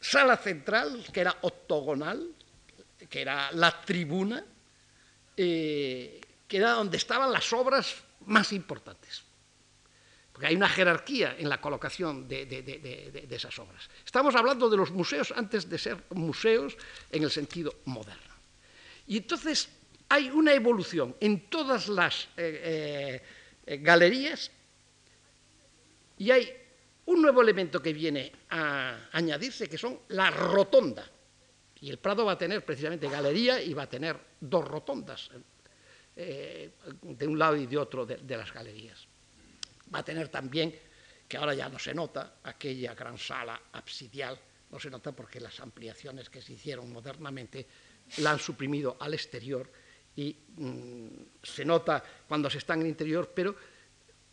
[0.00, 2.32] sala central que era octogonal,
[3.10, 4.42] que era la tribuna,
[5.36, 6.18] eh,
[6.50, 9.22] que donde estaban las obras más importantes.
[10.32, 12.42] Porque hay una jerarquía en la colocación de,
[13.30, 13.88] esas obras.
[14.04, 16.76] Estamos hablando de los museos antes de ser museos
[17.12, 18.34] en el sentido moderno.
[19.06, 19.68] Y entonces
[20.08, 23.22] hay una evolución en todas las eh,
[23.64, 24.50] eh, galerías
[26.18, 26.52] y hay
[27.06, 31.08] un nuevo elemento que viene a añadirse, que son la rotonda.
[31.80, 35.30] Y el Prado va a tener precisamente galería y va a tener dos rotondas,
[36.16, 36.70] eh,
[37.02, 39.06] de un lado y de otro de, las galerías.
[39.94, 40.74] Va a tener también,
[41.28, 44.38] que ahora ya no se nota, aquella gran sala absidial,
[44.70, 47.66] no se nota porque las ampliaciones que se hicieron modernamente
[48.18, 49.70] la han suprimido al exterior
[50.16, 51.06] y mmm,
[51.42, 53.54] se nota cuando se está en el interior, pero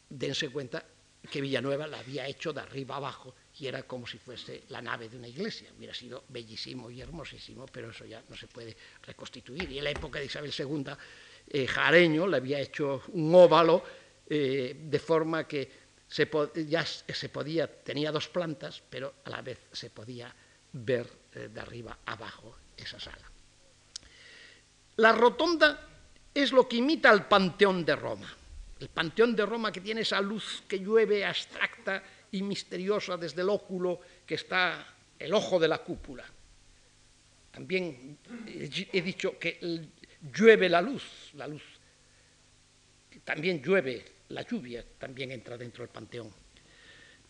[0.09, 0.83] dense cuenta
[1.29, 5.09] que Villanueva la había hecho de arriba abajo y era como si fuese la nave
[5.09, 5.69] de una iglesia.
[5.77, 9.69] Hubiera sido bellísimo y hermosísimo, pero eso ya no se puede reconstituir.
[9.71, 10.85] Y en la época de Isabel II,
[11.49, 13.83] eh, Jareño le había hecho un óvalo
[14.29, 15.87] eh, de forma que
[16.67, 20.33] ya se podía, tenía dos plantas, pero a la vez se podía
[20.73, 23.31] ver eh, de arriba abajo esa sala.
[24.97, 25.87] La rotonda
[26.33, 28.33] es lo que imita al Panteón de Roma.
[28.79, 33.49] El Panteón de Roma que tiene esa luz que llueve abstracta y misteriosa desde el
[33.49, 36.25] óculo que está el ojo de la cúpula.
[37.51, 39.59] También he dicho que
[40.21, 41.63] llueve la luz, la luz.
[43.23, 46.31] También llueve la lluvia, también entra dentro del panteón.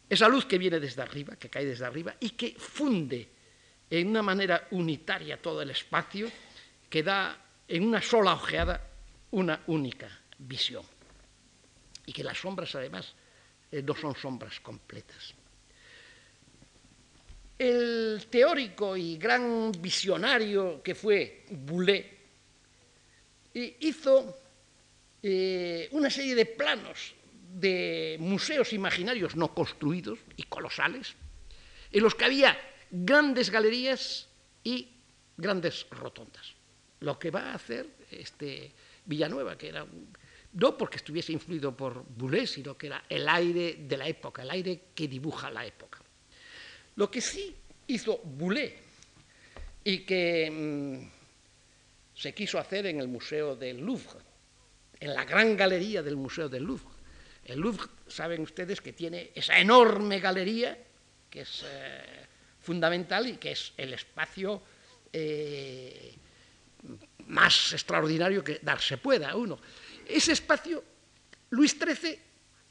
[0.09, 3.27] Esa luz que viene desde arriba, que cae desde arriba y que funde
[3.89, 6.29] en una manera unitaria todo el espacio,
[6.89, 8.81] que da en una sola ojeada
[9.31, 10.83] una única visión.
[12.05, 13.13] Y que las sombras, además,
[13.71, 15.33] eh, no son sombras completas.
[17.59, 22.16] El teórico y gran visionario que fue Boulet
[23.79, 24.37] hizo
[25.23, 27.13] eh, una serie de planos
[27.53, 31.15] de museos imaginarios no construidos y colosales,
[31.91, 32.57] en los que había
[32.91, 34.27] grandes galerías
[34.63, 34.89] y
[35.37, 36.53] grandes rotondas.
[36.99, 38.71] Lo que va a hacer este
[39.05, 39.85] Villanueva, que era
[40.53, 44.49] no porque estuviese influido por Boulet, sino que era el aire de la época, el
[44.49, 45.99] aire que dibuja la época.
[46.95, 47.55] Lo que sí
[47.87, 48.75] hizo Boulet
[49.83, 51.16] y que mmm,
[52.17, 54.19] se quiso hacer en el Museo del Louvre,
[54.99, 56.97] en la gran galería del Museo del Louvre.
[57.45, 60.77] El Louvre, saben ustedes que tiene esa enorme galería
[61.29, 62.25] que es eh,
[62.59, 64.63] fundamental y que es el espacio
[65.13, 66.15] eh,
[67.27, 69.59] más extraordinario que darse pueda a uno.
[70.07, 70.83] Ese espacio,
[71.51, 72.19] Luis XIII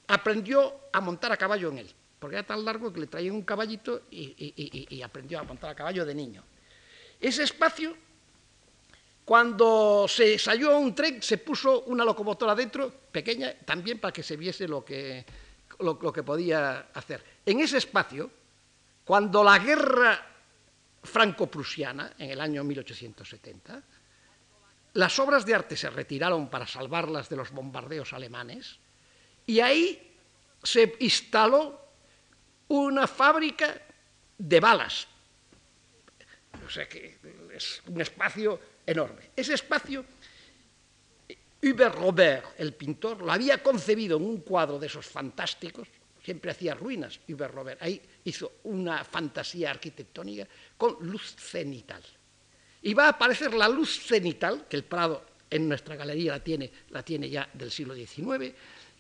[0.09, 3.43] aprendió a montar a caballo en él, porque era tan largo que le traían un
[3.43, 4.35] caballito y,
[4.91, 6.43] y, aprendió a montar a caballo de niño.
[7.21, 7.97] Ese espacio
[9.27, 14.37] cuando se salió un tren, se puso una locomotora dentro, pequeña, también para que se
[14.37, 15.27] viese lo que,
[15.81, 17.25] lo, lo que podía hacer.
[17.45, 18.31] En ese espacio,
[19.05, 20.25] cuando la guerra
[21.03, 23.83] franco-prusiana, en el año 1870,
[24.93, 28.79] las obras de arte se retiraron para salvarlas de los bombardeos alemanes,
[29.45, 30.17] y ahí
[30.63, 31.81] se instaló
[32.69, 33.83] una fábrica
[34.39, 35.09] de balas.
[36.65, 37.19] O sea que
[37.53, 39.31] es un espacio enorme.
[39.35, 40.05] Ese espacio,
[41.63, 45.89] Hubert Robert, el pintor, lo había concebido en un cuadro de esos fantásticos,
[46.23, 50.47] siempre hacía ruinas, Hubert Robert, ahí hizo una fantasía arquitectónica
[50.77, 52.03] con luz cenital.
[52.83, 56.71] Y va a aparecer la luz cenital, que el Prado en nuestra galería la tiene,
[56.91, 58.53] la tiene ya del siglo XIX,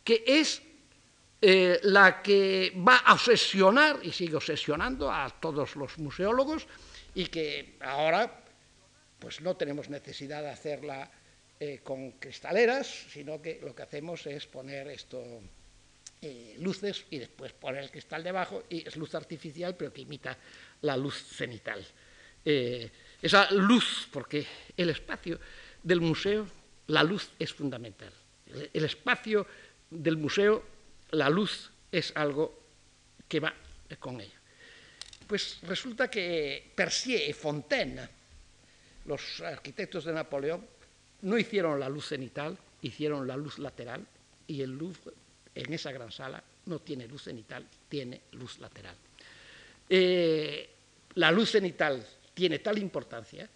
[0.03, 0.63] que es
[1.41, 6.67] eh, la que va a obsesionar y sigue obsesionando a todos los museólogos
[7.15, 8.46] y que ahora
[9.19, 11.11] pues no tenemos necesidad de hacerla
[11.59, 15.25] eh, con cristaleras, sino que lo que hacemos es poner esto
[16.21, 20.37] eh, luces y después poner el cristal debajo y es luz artificial pero que imita
[20.83, 21.85] la luz cenital.
[22.45, 22.91] Eh,
[23.23, 25.41] esa luz, porque el espacio
[25.83, 26.47] del museo,
[26.89, 28.13] la luz es fundamental.
[28.47, 29.47] El, el espacio
[29.91, 30.63] del museo,
[31.13, 32.61] la luz es algo
[33.27, 33.55] que va
[33.99, 34.39] con ella.
[35.27, 38.16] Pues resulta que Percier y Fontaine
[39.07, 40.67] los arquitectos de Napoleón
[41.23, 44.07] no hicieron la luz cenital, hicieron la luz lateral
[44.47, 45.15] y el Louvre
[45.55, 48.95] en esa gran sala no tiene luz cenital, tiene luz lateral.
[49.89, 50.71] Eh,
[51.15, 52.05] la luz cenital
[52.35, 53.49] tiene tal importancia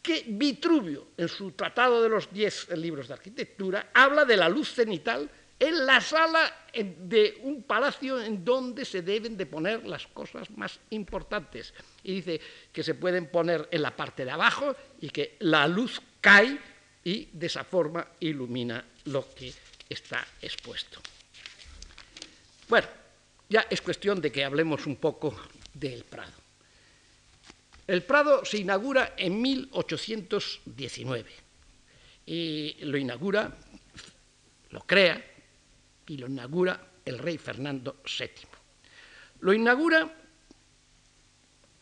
[0.00, 4.74] que Vitruvio, en su Tratado de los Diez Libros de Arquitectura, habla de la luz
[4.74, 5.28] cenital
[5.58, 10.80] en la sala de un palacio en donde se deben de poner las cosas más
[10.90, 11.72] importantes.
[12.02, 12.40] Y dice
[12.72, 16.58] que se pueden poner en la parte de abajo y que la luz cae
[17.04, 19.52] y de esa forma ilumina lo que
[19.88, 21.00] está expuesto.
[22.68, 22.88] Bueno,
[23.48, 25.38] ya es cuestión de que hablemos un poco
[25.72, 26.32] del Prado.
[27.86, 31.30] El Prado se inaugura en 1819
[32.26, 33.54] y lo inaugura,
[34.70, 35.33] lo crea
[36.06, 38.48] y lo inaugura el rey Fernando VII.
[39.40, 40.10] Lo inaugura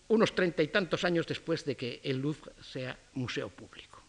[0.09, 4.03] unos treinta y tantos años después de que el Louvre sea museo público.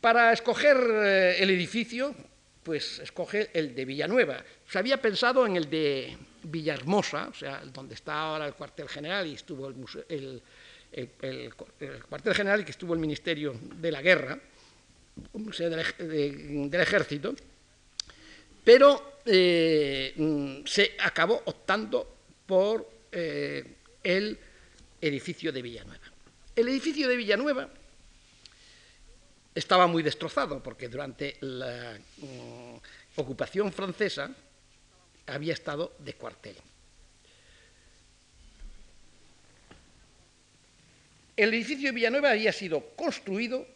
[0.00, 2.14] Para escoger eh, el edificio,
[2.62, 4.44] pues escoge el de Villanueva.
[4.66, 9.26] Se había pensado en el de Villahermosa, o sea, donde está ahora el cuartel general
[9.26, 10.42] y estuvo el,
[12.08, 14.38] cuartel general y que estuvo el Ministerio de la Guerra,
[15.32, 17.34] un museo del, ejército,
[18.64, 23.64] pero eh, se acabó optando por eh,
[24.02, 24.38] el
[25.00, 26.04] edificio de Villanueva.
[26.54, 27.68] El edificio de Villanueva
[29.54, 32.76] estaba muy destrozado porque durante la mm,
[33.16, 34.30] ocupación francesa
[35.26, 36.56] había estado de cuartel.
[41.36, 43.66] El edificio de Villanueva había sido construido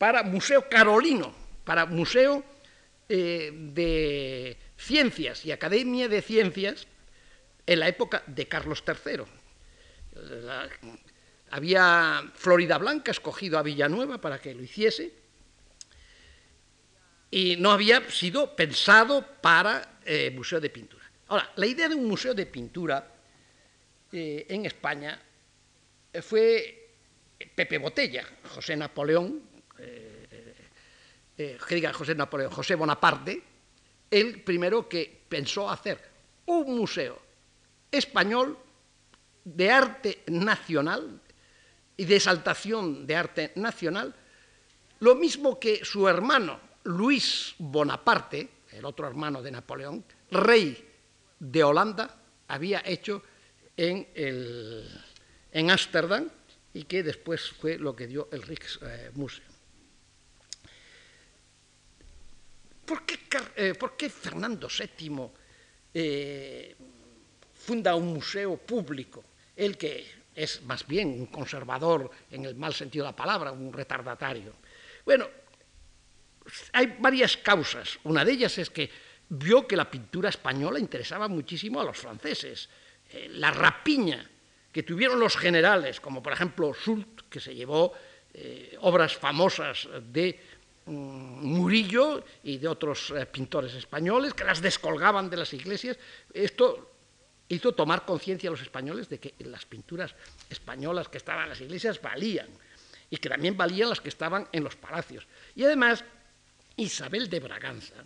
[0.00, 1.30] para Museo Carolino,
[1.62, 2.42] para Museo
[3.06, 6.86] eh, de Ciencias y Academia de Ciencias
[7.66, 9.24] en la época de Carlos III.
[11.50, 15.12] había Florida Blanca escogido a Villanueva para que lo hiciese
[17.30, 21.04] y no había sido pensado para eh, museo de pintura.
[21.28, 23.06] Ahora, la idea de un museo de pintura
[24.10, 25.20] eh, en España
[26.22, 26.88] fue
[27.54, 29.49] Pepe Botella, José Napoleón,
[31.36, 33.42] que diga José Napoleón, José Bonaparte,
[34.10, 36.00] el primero que pensó hacer
[36.46, 37.18] un museo
[37.90, 38.58] español
[39.44, 41.20] de arte nacional
[41.96, 44.14] y de exaltación de arte nacional,
[45.00, 50.88] lo mismo que su hermano Luis Bonaparte, el otro hermano de Napoleón, rey
[51.38, 52.16] de Holanda,
[52.48, 53.22] había hecho
[53.76, 56.28] en Ámsterdam
[56.74, 59.49] y que después fue lo que dio el Rijksmuseum.
[62.90, 63.20] ¿Por qué,
[63.54, 65.30] eh, ¿Por qué, Fernando VII
[65.94, 66.74] eh,
[67.54, 69.22] funda un museo público?
[69.54, 73.72] El que es más bien un conservador en el mal sentido de la palabra, un
[73.72, 74.54] retardatario.
[75.04, 75.28] Bueno,
[76.72, 77.96] hay varias causas.
[78.02, 78.90] Una de ellas es que
[79.28, 82.68] vio que la pintura española interesaba muchísimo a los franceses.
[83.12, 84.28] Eh, la rapiña
[84.72, 87.92] que tuvieron los generales, como por ejemplo Sult, que se llevó
[88.78, 90.38] obras famosas de
[90.90, 95.96] Murillo y de otros eh, pintores españoles, que las descolgaban de las iglesias,
[96.34, 96.90] esto
[97.48, 100.14] hizo tomar conciencia a los españoles de que las pinturas
[100.48, 102.48] españolas que estaban en las iglesias valían
[103.08, 105.26] y que también valían las que estaban en los palacios.
[105.54, 106.04] Y además
[106.76, 108.04] Isabel de Braganza,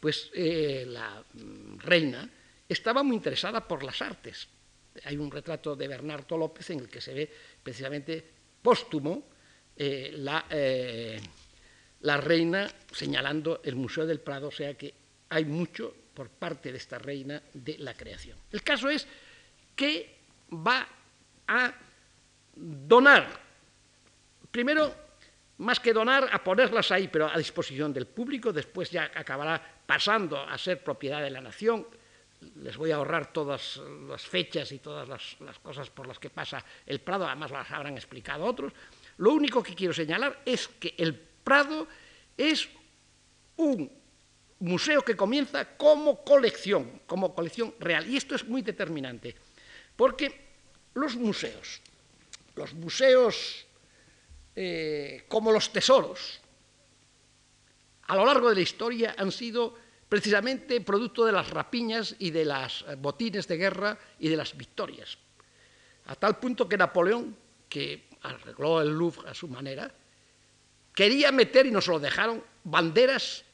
[0.00, 2.28] pues eh, la mm, reina,
[2.68, 4.48] estaba muy interesada por las artes.
[5.04, 7.30] Hay un retrato de Bernardo López en el que se ve
[7.62, 8.24] precisamente
[8.62, 9.24] póstumo
[9.76, 10.46] eh, la,
[12.04, 14.92] la reina señalando el Museo del Prado, o sea que
[15.30, 18.36] hay mucho por parte de esta reina de la creación.
[18.52, 19.06] El caso es
[19.74, 20.16] que
[20.52, 20.86] va
[21.48, 21.72] a
[22.54, 23.26] donar,
[24.50, 24.94] primero
[25.58, 30.38] más que donar, a ponerlas ahí, pero a disposición del público, después ya acabará pasando
[30.38, 31.86] a ser propiedad de la nación.
[32.56, 36.62] Les voy a ahorrar todas las fechas y todas las, cosas por las que pasa
[36.84, 38.74] el Prado, además las habrán explicado otros.
[39.16, 41.86] Lo único que quiero señalar es que el Prado
[42.36, 42.68] es
[43.56, 43.90] un
[44.60, 48.08] museo que comienza como colección, como colección real.
[48.08, 49.36] Y esto es muy determinante,
[49.94, 50.40] porque
[50.94, 51.80] los museos,
[52.56, 53.66] los museos
[54.56, 56.40] eh, como los tesoros,
[58.06, 59.74] a lo largo de la historia han sido
[60.08, 64.56] precisamente producto de las rapiñas y de las eh, botines de guerra y de las
[64.56, 65.18] victorias.
[66.06, 67.36] A tal punto que Napoleón,
[67.68, 69.92] que arregló el Louvre a su manera,
[70.94, 73.44] quería meter, y no se lo dejaron, banderas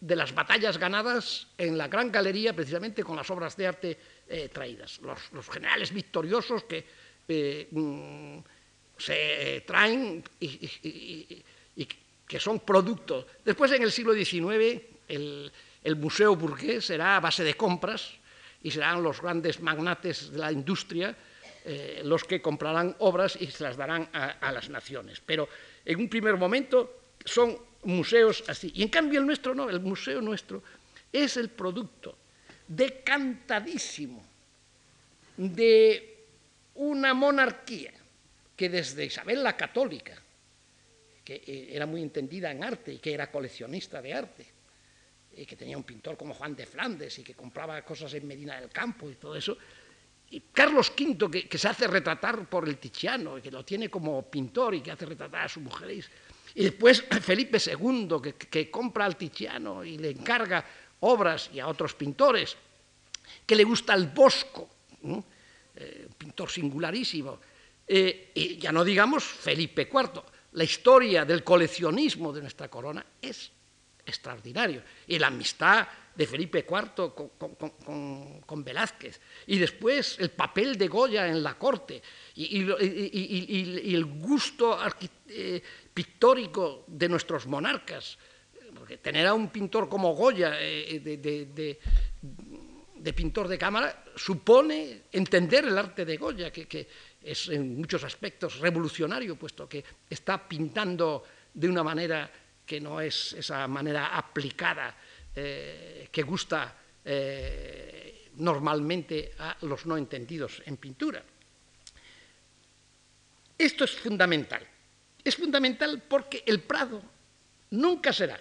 [0.00, 4.50] de las batallas ganadas en la gran galería, precisamente con las obras de arte eh,
[4.52, 5.00] traídas.
[5.00, 6.84] Los, generales victoriosos que
[7.72, 8.38] mm,
[8.98, 11.42] se traen y,
[12.26, 13.26] que son productos.
[13.44, 18.12] Después, en el siglo XIX, el, museo burgués será a base de compras
[18.62, 21.16] y serán los grandes magnates de la industria
[21.66, 25.22] eh, los que comprarán obras y se las darán a, las naciones.
[25.24, 25.48] Pero
[25.84, 28.72] en un primer momento son museos así.
[28.74, 30.62] Y en cambio el nuestro no, el museo nuestro
[31.12, 32.16] es el producto
[32.66, 34.24] decantadísimo
[35.36, 36.26] de
[36.76, 37.92] una monarquía
[38.56, 40.20] que desde Isabel la Católica,
[41.24, 44.46] que eh, era muy entendida en arte y que era coleccionista de arte,
[45.36, 48.60] y que tenía un pintor como Juan de Flandes y que compraba cosas en Medina
[48.60, 49.56] del Campo y todo eso,
[50.52, 54.80] Carlos V, que, se hace retratar por el Tiziano, que lo tiene como pintor y
[54.80, 56.04] que hace retratar a su mujer.
[56.54, 58.08] Y después Felipe II,
[58.50, 60.64] que, compra al Tiziano y le encarga
[61.00, 62.56] obras y a otros pintores,
[63.46, 64.68] que le gusta el Bosco,
[65.76, 67.38] eh, un pintor singularísimo.
[67.86, 70.22] Eh, y ya no digamos Felipe IV.
[70.52, 73.50] La historia del coleccionismo de nuestra corona es
[74.06, 74.82] extraordinario.
[75.06, 77.12] Y la amistad de Felipe IV
[78.46, 82.00] con, Velázquez, y después el papel de Goya en la corte,
[82.36, 82.60] y,
[83.94, 84.78] el gusto
[85.28, 85.62] eh,
[85.92, 88.18] pictórico de nuestros monarcas.
[88.74, 91.78] Porque tener a un pintor como Goya eh, de,
[93.12, 96.86] pintor de cámara supone entender el arte de Goya, que,
[97.22, 102.30] es en muchos aspectos revolucionario, puesto que está pintando de una manera
[102.66, 104.94] que no es esa manera aplicada
[105.34, 111.22] eh, que gusta eh, normalmente a los no entendidos en pintura.
[113.58, 114.66] Esto es fundamental.
[115.22, 117.02] Es fundamental porque el Prado
[117.70, 118.40] nunca será.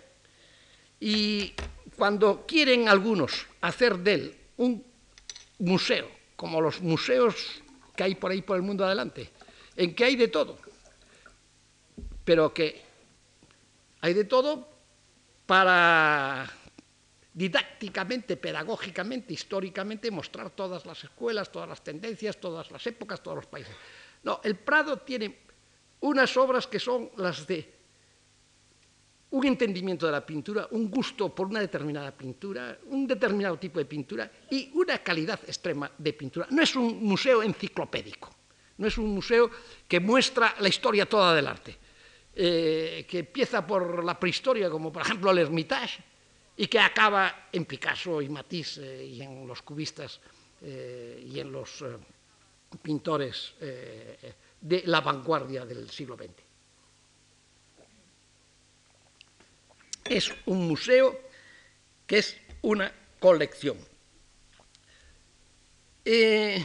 [0.99, 1.53] Y
[1.95, 4.83] cuando quieren algunos hacer de él un
[5.59, 7.61] museo, como los museos
[7.95, 9.29] que hay por ahí por el mundo adelante,
[9.75, 10.57] en que hay de todo,
[12.23, 12.81] pero que
[14.01, 14.67] hay de todo
[15.45, 16.51] para
[17.33, 23.45] didácticamente, pedagógicamente, históricamente, mostrar todas las escuelas, todas las tendencias, todas las épocas, todos los
[23.47, 23.75] países.
[24.23, 25.39] No, el Prado tiene
[26.01, 27.73] unas obras que son las de
[29.31, 33.85] un entendimiento de la pintura, un gusto por una determinada pintura, un determinado tipo de
[33.85, 36.45] pintura y una calidad extrema de pintura.
[36.51, 38.29] No es un museo enciclopédico,
[38.77, 39.49] no es un museo
[39.87, 41.75] que muestra la historia toda del arte,
[42.35, 46.12] eh, que empieza por la prehistoria, como por ejemplo el Hermitage,
[46.55, 50.19] y que acaba en Picasso y Matisse eh, y en los cubistas
[50.61, 51.97] eh, y en los eh,
[52.81, 56.31] pintores de la vanguardia del siglo XX.
[60.05, 61.19] Es un museo
[62.07, 63.77] que es una colección.
[66.03, 66.57] es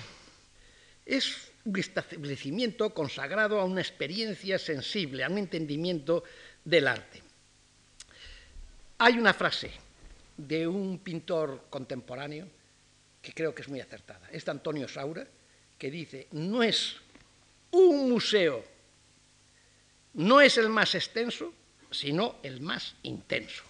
[1.65, 6.25] un establecimiento consagrado a una experiencia sensible, a un entendimiento
[6.65, 7.28] del arte.
[8.99, 9.71] Hay una frase
[10.37, 12.49] de un pintor contemporáneo
[13.23, 14.29] que creo que es muy acertada.
[14.33, 15.25] Es de Antonio Saura,
[15.79, 16.97] que dice, no es
[17.71, 18.65] un museo,
[20.15, 21.53] no es el más extenso,
[21.93, 23.63] sino el más intenso.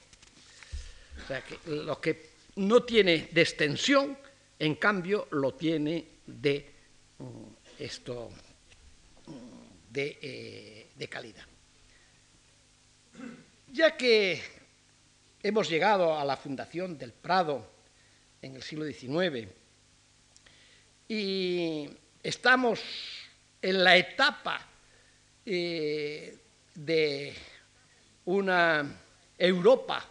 [1.23, 4.17] O sea, que lo que no tiene de extensión,
[4.59, 6.71] en cambio, lo tiene de
[7.19, 7.43] mm,
[7.79, 8.31] esto
[9.27, 11.45] mm, de, eh, de calidad.
[13.71, 14.58] Ya que
[15.41, 17.65] Hemos llegado a la fundación del Prado
[18.43, 19.47] en el siglo XIX
[21.07, 21.89] y
[22.21, 22.81] estamos
[23.63, 24.61] en la etapa
[25.47, 26.37] eh,
[26.75, 27.35] de
[28.25, 29.01] una
[29.39, 30.05] Europa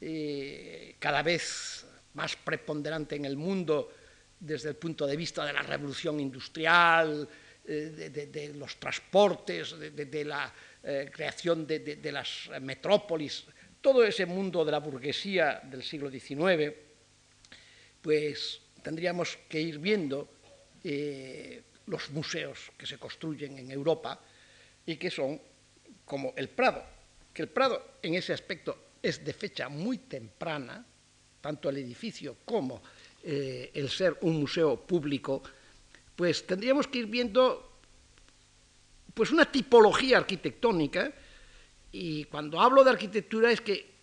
[0.00, 1.84] eh, cada vez
[2.14, 3.92] más preponderante en el mundo
[4.38, 7.28] desde el punto de vista de la revolución industrial,
[7.66, 10.52] eh, de, los transportes, de, la
[11.10, 13.44] creación de, las metrópolis
[13.86, 16.74] todo ese mundo de la burguesía del siglo XIX,
[18.02, 20.26] pues tendríamos que ir viendo
[20.82, 24.18] eh, los museos que se construyen en Europa
[24.84, 25.40] y que son
[26.04, 26.82] como el Prado,
[27.32, 30.84] que el Prado en ese aspecto es de fecha muy temprana,
[31.40, 32.82] tanto el edificio como
[33.22, 35.44] eh, el ser un museo público,
[36.16, 37.78] pues tendríamos que ir viendo
[39.14, 41.12] pues una tipología arquitectónica
[41.92, 43.96] y cuando hablo de arquitectura es que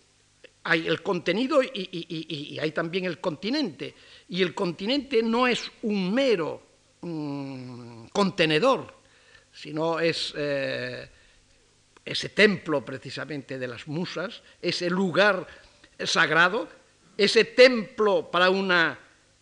[0.64, 3.94] hay el contenido y, hay también el continente.
[4.28, 6.62] Y el continente no es un mero
[7.02, 8.94] mm, contenedor,
[9.52, 11.08] sino es eh,
[12.04, 15.46] ese templo precisamente de las musas, ese lugar
[16.04, 16.68] sagrado,
[17.16, 18.98] ese templo para una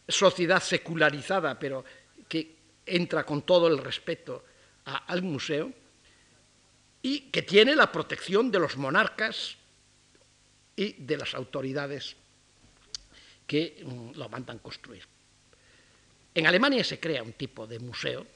[0.08, 1.84] sociedad secularizada, pero
[2.28, 4.44] que entra con todo el respeto
[4.84, 5.72] al museo
[7.02, 9.56] y que tiene la protección de los monarcas
[10.76, 12.16] y de las autoridades
[13.46, 15.04] que mm, lo mandan construir.
[16.34, 18.26] En Alemania se crea un tipo de museo,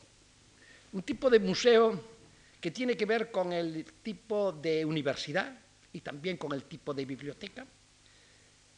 [0.92, 2.16] un tipo de museo
[2.60, 5.58] que tiene que ver con el tipo de universidad
[5.92, 7.64] y también con el tipo de biblioteca,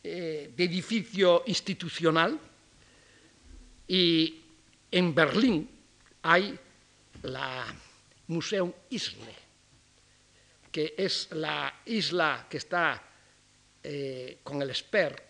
[0.05, 2.39] eh, de edificio institucional,
[3.89, 4.41] y
[4.91, 5.68] en Berlín
[6.22, 6.57] hay
[7.22, 7.66] la
[8.28, 9.47] Museum Isle,
[10.70, 13.02] que es la isla que está
[13.82, 15.28] eh, con el Sper,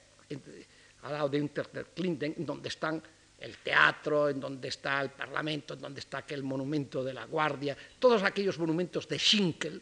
[1.02, 3.02] al lado de Unterlinden, donde están
[3.38, 7.76] el teatro, en donde está el Parlamento, en donde está aquel monumento de la Guardia,
[7.98, 9.80] todos aquellos monumentos de Schinkel,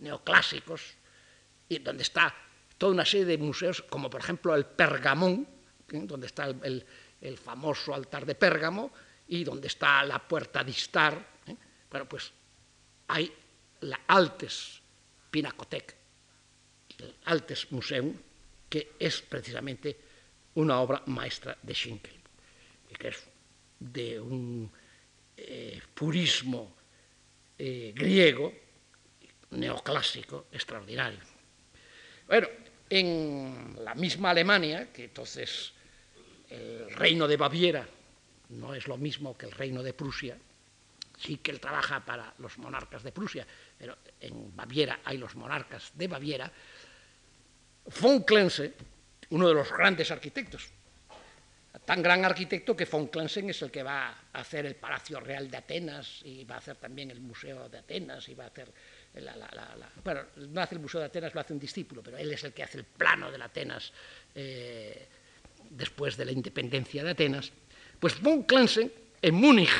[0.00, 0.94] neoclásicos,
[1.68, 2.34] y donde está
[2.78, 5.46] toda una serie de museos, como por ejemplo el Pergamón,
[5.92, 6.00] ¿eh?
[6.04, 6.84] donde está el,
[7.36, 8.90] famoso altar de Pérgamo,
[9.26, 11.26] y donde está la puerta de Istar.
[11.46, 11.56] ¿eh?
[11.90, 12.32] Bueno, pues
[13.08, 13.30] hay
[13.80, 14.80] la Altes
[15.30, 15.94] Pinacoteca,
[16.98, 18.14] el Altes Museum,
[18.68, 19.96] que es precisamente
[20.54, 22.18] una obra maestra de Schinkel,
[22.98, 23.24] que es
[23.78, 24.70] de un
[25.36, 26.76] eh, purismo
[27.58, 28.52] griego
[29.50, 31.18] neoclásico extraordinario.
[32.28, 32.46] Bueno,
[32.88, 35.72] en la misma Alemania, que entonces
[36.48, 37.86] el reino de Baviera
[38.50, 40.38] no es lo mismo que el reino de Prusia,
[41.18, 43.46] sí que él trabaja para los monarcas de Prusia,
[43.76, 46.50] pero en Baviera hay los monarcas de Baviera,
[48.00, 48.74] von Klenze,
[49.30, 50.70] uno de los grandes arquitectos,
[51.84, 55.50] tan gran arquitecto que von Klenzen es el que va a hacer el Palacio Real
[55.50, 58.72] de Atenas y va a hacer también el Museo de Atenas y va a hacer
[60.04, 62.52] bueno, no hace el Museo de Atenas, lo hace un discípulo, pero él es el
[62.52, 63.92] que hace el plano de Atenas
[64.34, 65.08] eh,
[65.70, 67.50] después de la independencia de Atenas.
[67.98, 69.70] Pues von Clensen, en Múnich,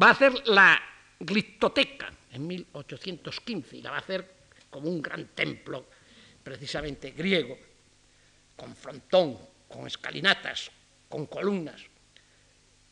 [0.00, 0.80] va a hacer la
[1.18, 4.36] glittoteca en 1815 y la va a hacer
[4.70, 5.86] como un gran templo,
[6.42, 7.56] precisamente griego,
[8.54, 9.38] con frontón,
[9.68, 10.70] con escalinatas,
[11.08, 11.82] con columnas.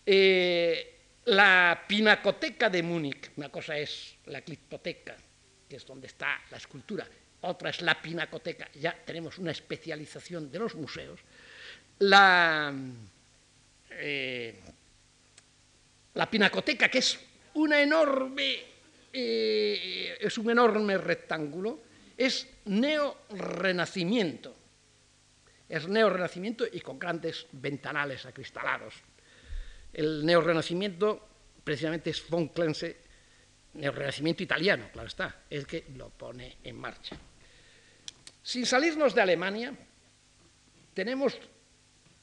[0.07, 0.91] Eh,
[1.27, 5.17] la Pinacoteca de Múnich, una cosa es la glittoteca
[5.69, 7.07] que es donde está la escultura,
[7.43, 11.21] otra es la pinacoteca, ya tenemos una especialización de los museos,
[11.99, 12.75] la,
[13.91, 14.61] eh,
[16.15, 17.19] la pinacoteca, que es
[17.55, 18.57] una enorme,
[19.13, 21.81] eh, es un enorme rectángulo,
[22.17, 24.55] es neorrenacimiento,
[25.69, 28.95] es neorrenacimiento y con grandes ventanales acristalados.
[29.93, 31.29] El neorrenacimiento
[31.63, 33.05] precisamente es von Klenze
[33.81, 37.17] el Renacimiento italiano, claro está, es que lo pone en marcha.
[38.43, 39.75] Sin salirnos de Alemania,
[40.93, 41.39] tenemos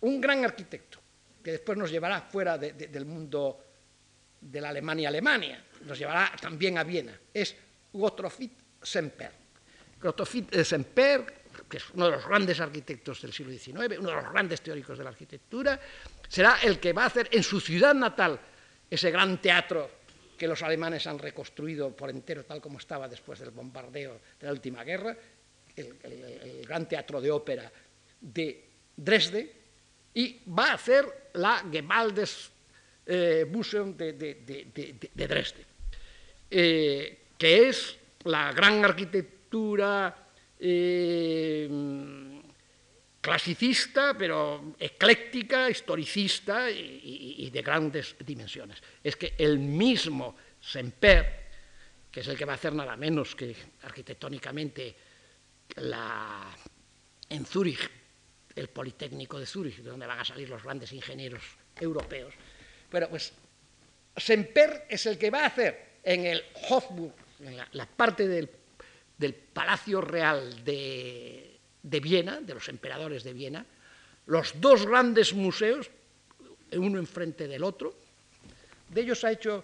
[0.01, 0.99] un gran arquitecto
[1.43, 3.70] que después nos llevará fuera del mundo
[4.41, 7.55] de la Alemania-Alemania, nos llevará también a Viena, es
[7.93, 9.31] Gottfried Semper.
[10.01, 14.31] Gottfried Semper, que es uno de los grandes arquitectos del siglo XIX, uno de los
[14.31, 15.79] grandes teóricos de la arquitectura,
[16.27, 18.39] será el que va a hacer en su ciudad natal
[18.89, 20.01] ese gran teatro
[20.37, 24.51] que los alemanes han reconstruido por entero tal como estaba después del bombardeo de la
[24.51, 25.15] última guerra,
[25.75, 27.71] el, gran teatro de ópera
[28.19, 29.55] de Dresde,
[30.13, 32.50] y va a hacer la Gemaldes
[33.05, 34.13] eh, Museum de,
[35.13, 35.65] Dresde,
[36.49, 40.29] eh, que es la gran arquitectura
[40.59, 41.67] eh,
[43.19, 48.81] clasicista, pero ecléctica, historicista y, de grandes dimensiones.
[49.03, 51.49] Es que el mismo Semper,
[52.11, 54.95] que es el que va a hacer nada menos que arquitectónicamente
[57.29, 57.89] en Zúrich,
[58.55, 61.43] el Politécnico de Zúrich, de donde van a salir los grandes ingenieros
[61.79, 62.33] europeos.
[62.91, 63.31] Bueno, pues
[64.17, 70.01] Semper es el que va a hacer en el Hofburg, en la, parte del Palacio
[70.01, 73.65] Real de, de Viena, de los emperadores de Viena,
[74.25, 75.89] los dos grandes museos,
[76.73, 77.95] uno enfrente del otro.
[78.89, 79.63] De ellos ha hecho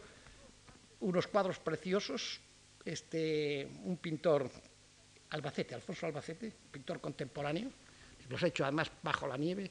[1.01, 2.39] unos cuadros preciosos,
[2.85, 4.49] este, un pintor
[5.29, 7.69] Albacete, Alfonso Albacete, pintor contemporáneo,
[8.29, 9.69] los ha hecho además bajo la nieve,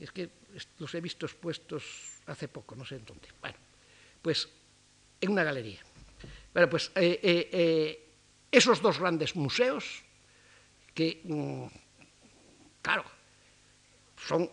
[0.00, 0.30] es que
[0.78, 1.84] los he visto expuestos
[2.26, 3.28] hace poco, no sé en dónde.
[3.40, 3.56] Bueno,
[4.22, 4.48] pues
[5.20, 5.80] en una galería.
[6.52, 8.08] Bueno, pues eh, eh, eh,
[8.50, 10.02] esos dos grandes museos
[10.94, 11.66] que, mm,
[12.82, 13.04] claro,
[14.16, 14.50] son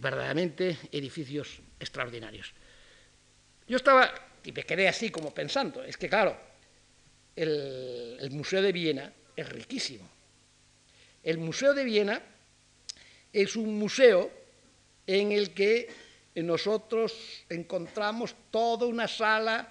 [0.00, 2.52] verdaderamente edificios extraordinarios.
[3.68, 6.36] Yo estaba, y me quedé así como pensando, es que claro,
[7.36, 10.10] el Museo de Viena es riquísimo.
[11.22, 12.20] El Museo de Viena
[13.32, 14.41] es un museo
[15.20, 15.88] en el que
[16.36, 19.68] nosotros encontramos toda una sala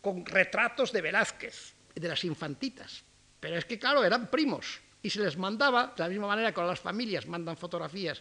[0.00, 3.04] con retratos de Velázquez, de las infantitas.
[3.40, 6.60] Pero es que, claro, eran primos y se les mandaba, de la misma manera que
[6.60, 8.20] las familias mandan fotografías,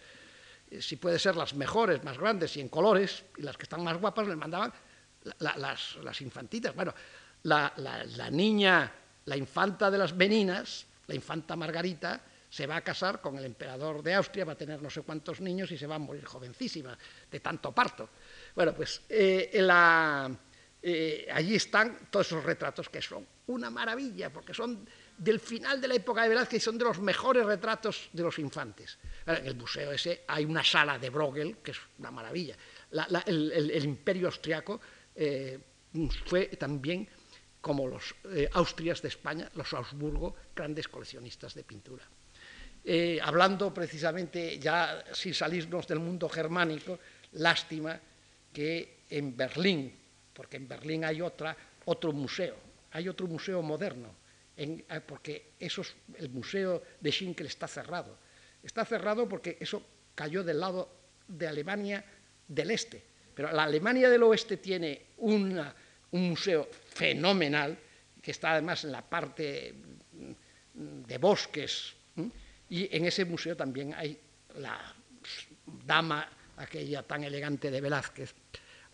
[0.70, 3.84] eh, si puede ser las mejores, más grandes y en colores, y las que están
[3.84, 4.72] más guapas les mandaban
[5.40, 6.76] las, infantitas.
[6.76, 6.94] Bueno,
[7.44, 7.74] la,
[8.32, 8.92] niña,
[9.26, 12.22] la infanta de las meninas, la infanta Margarita,
[12.58, 15.40] se va a casar con el emperador de Austria, va a tener no sé cuántos
[15.42, 16.98] niños y se va a morir jovencísima
[17.30, 18.10] de tanto parto.
[18.56, 19.52] Bueno, pues eh,
[20.82, 24.90] eh, allí están todos esos retratos que son una maravilla, porque son
[25.20, 28.40] del final de la época de Velázquez y son de los mejores retratos de los
[28.40, 28.98] infantes.
[29.28, 32.56] En el museo ese hay una sala de Bruegel, que es una maravilla.
[33.28, 34.82] el, imperio austriaco
[35.14, 35.60] eh,
[36.26, 37.08] fue también,
[37.62, 38.16] como los
[38.54, 42.04] Austrias de España, los Augsburgo, grandes coleccionistas de pintura.
[42.90, 46.98] Eh, hablando precisamente, ya sin salirnos del mundo germánico,
[47.34, 48.00] lástima
[48.54, 49.92] que en Berlín,
[50.32, 52.56] porque en Berlín hay otra, otro museo,
[52.92, 54.16] hay otro museo moderno,
[55.06, 58.18] porque eso es, el museo de Schinkel está cerrado.
[58.64, 59.84] Está cerrado porque eso
[60.16, 60.90] cayó del lado
[61.28, 62.06] de Alemania
[62.48, 63.04] del Este.
[63.36, 65.62] Pero la Alemania del Oeste tiene un
[66.12, 67.78] museo fenomenal,
[68.22, 69.76] que está además en la parte
[70.74, 71.94] de bosques,
[72.70, 74.20] y en ese museo también hay
[74.56, 74.94] la
[75.86, 78.34] dama, aquella tan elegante de Velázquez.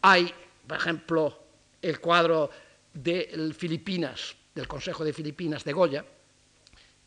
[0.02, 0.34] Hay,
[0.68, 1.44] por ejemplo,
[1.82, 2.50] el cuadro
[2.94, 6.06] de Filipinas, del Consejo de Filipinas de Goya,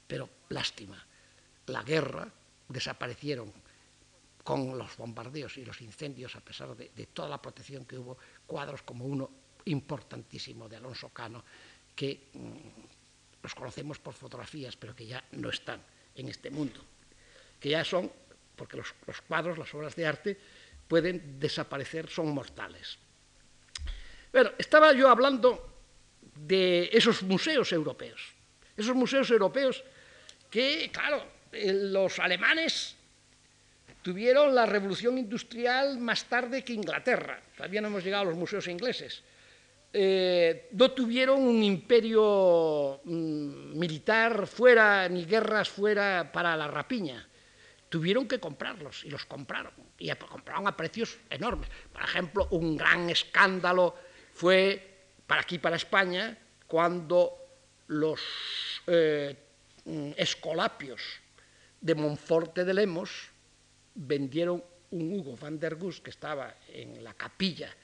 [0.06, 1.04] pero lástima,
[1.66, 2.28] la guerra
[2.68, 3.52] desaparecieron
[4.42, 8.82] con los bombardeos y los incendios, a pesar de, toda la protección que hubo, cuadros
[8.82, 9.30] como uno
[9.64, 11.44] importantísimo de Alonso Cano,
[11.94, 15.82] que mm, los conocemos por fotografías, pero que ya no están
[16.16, 16.80] en este mundo,
[17.60, 18.10] que ya son,
[18.56, 18.94] porque los,
[19.28, 20.36] cuadros, las obras de arte,
[20.88, 22.98] pueden desaparecer, son mortales.
[24.32, 25.74] Bueno, estaba yo hablando
[26.34, 28.20] de esos museos europeos,
[28.76, 29.82] esos museos europeos
[30.50, 32.96] que, claro, los alemanes
[34.02, 37.40] tuvieron la revolución industrial más tarde que Inglaterra.
[37.56, 39.22] Todavía no hemos llegado a los museos ingleses.
[39.98, 47.26] Eh, no tuvieron un imperio mm, militar fuera, ni guerras fuera para la rapiña.
[47.88, 49.72] Tuvieron que comprarlos y los compraron.
[49.98, 51.70] Y compraron a precios enormes.
[51.90, 53.94] Por ejemplo, un gran escándalo
[54.34, 56.36] fue para aquí, para España,
[56.66, 57.32] cuando
[57.86, 58.20] los
[58.88, 59.34] eh,
[59.86, 61.00] mm, escolapios
[61.80, 63.30] de Monforte de Lemos
[63.94, 67.74] vendieron un Hugo van der Gus que estaba en la capilla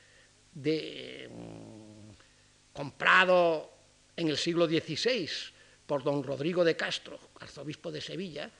[0.52, 1.91] de, mm,
[2.72, 3.70] comprado
[4.16, 5.28] en el siglo XVI
[5.86, 8.50] por don Rodrigo de Castro, arzobispo de Sevilla,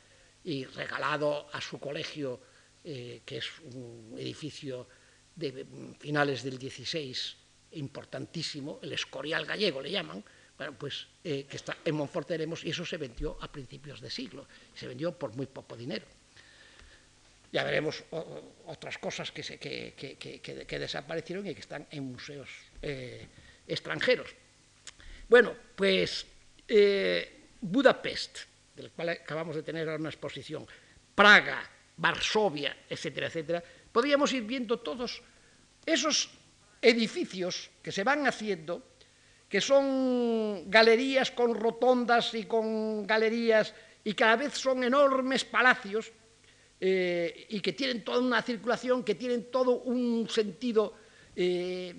[0.45, 2.41] y regalado a su colegio,
[2.85, 4.89] eh, que es un edificio
[5.37, 7.17] de mm, finales del XVI
[7.73, 10.23] importantísimo, el Escorial gallego le llaman,
[10.59, 14.11] bueno, pues eh, que está en Monforte de y eso se vendió a principios de
[14.11, 16.07] siglo, se vendió por muy poco dinero.
[17.53, 18.03] Ya veremos
[18.67, 22.49] otras cosas que, que, desaparecieron y que están en museos
[22.81, 23.29] eh,
[23.73, 24.35] extranjeros.
[25.29, 26.27] Bueno, pues
[26.69, 28.39] eh, Budapest,
[28.77, 30.67] del cual acabamos de tener una exposición,
[31.15, 31.63] Praga,
[31.97, 33.63] Varsovia, etcétera, etcétera,
[33.93, 35.23] podríamos ir viendo todos
[35.85, 36.31] esos
[36.81, 38.83] edificios que se van haciendo,
[39.49, 46.11] que son galerías con rotondas y con galerías y cada vez son enormes palacios
[46.81, 50.95] eh, y que tienen toda una circulación, que tienen todo un sentido
[51.37, 51.95] eh,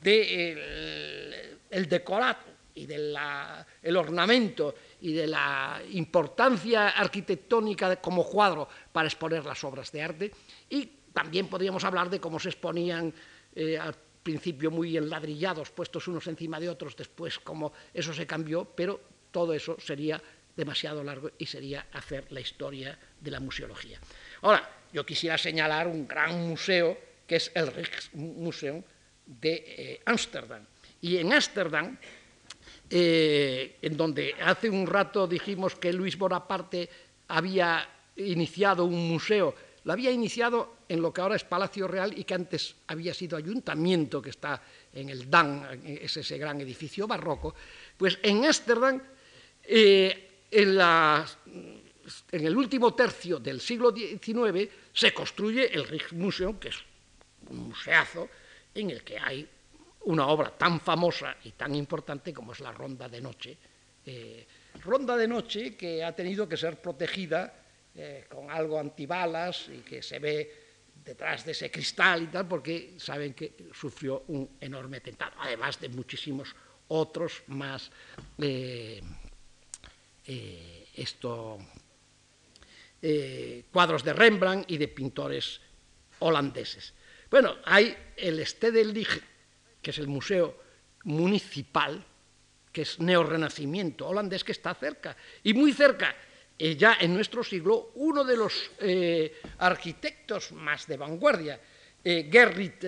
[0.00, 9.44] del el decorado y del ornamento y de la importancia arquitectónica como cuadro para exponer
[9.44, 10.32] las obras de arte.
[10.68, 13.12] Y también podríamos hablar de cómo se exponían
[13.54, 18.64] eh, al principio muy enladrillados, puestos unos encima de otros, después como eso se cambió,
[18.64, 20.20] pero todo eso sería
[20.56, 23.98] demasiado largo y sería hacer la historia de la museología.
[24.42, 28.82] Ahora, yo quisiera señalar un gran museo que es el Rijksmuseum
[29.40, 30.64] de eh, Ámsterdam.
[31.00, 31.96] y en Ámsterdam,
[32.90, 36.88] eh, en donde hace un rato dijimos que Luis Bonaparte
[37.28, 39.54] había iniciado un museo,
[39.84, 43.36] lo había iniciado en lo que ahora es Palacio Real y que antes había sido
[43.38, 44.60] ayuntamiento, que está
[44.92, 47.54] en el Dan, es ese gran edificio barroco,
[47.96, 49.00] pues en Ámsterdam
[49.62, 56.76] eh, en, el último tercio del siglo XIX se construye el Rijksmuseum, que es
[57.48, 58.28] un museazo
[58.74, 59.48] en el que hay
[60.04, 63.56] una obra tan famosa y tan importante como es la Ronda de Noche.
[64.04, 64.46] Eh,
[64.82, 67.52] ronda de Noche que ha tenido que ser protegida
[67.94, 70.70] eh, con algo antibalas y que se ve
[71.04, 75.88] detrás de ese cristal y tal, porque saben que sufrió un enorme atentado, además de
[75.88, 76.54] muchísimos
[76.88, 77.90] otros más
[78.38, 79.00] eh,
[83.02, 85.60] eh, cuadros de Rembrandt y de pintores
[86.20, 86.92] holandeses.
[87.30, 89.22] Bueno, hay el Stedelijk,
[89.80, 90.56] que es el museo
[91.04, 92.04] municipal,
[92.72, 96.14] que es neorrenacimiento holandés, que está cerca, y muy cerca,
[96.58, 98.70] eh, ya en nuestro siglo, uno de los
[99.58, 101.60] arquitectos más de vanguardia,
[102.02, 102.84] Gerrit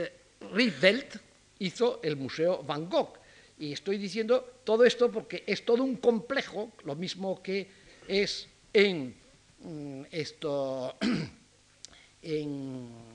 [0.53, 1.21] Rietveld,
[1.61, 3.23] hizo el Museo Van Gogh,
[3.59, 7.69] y estoy diciendo todo esto porque es todo un complejo, lo mismo que
[8.09, 9.15] es en
[9.61, 10.97] mm, esto,
[12.23, 13.12] en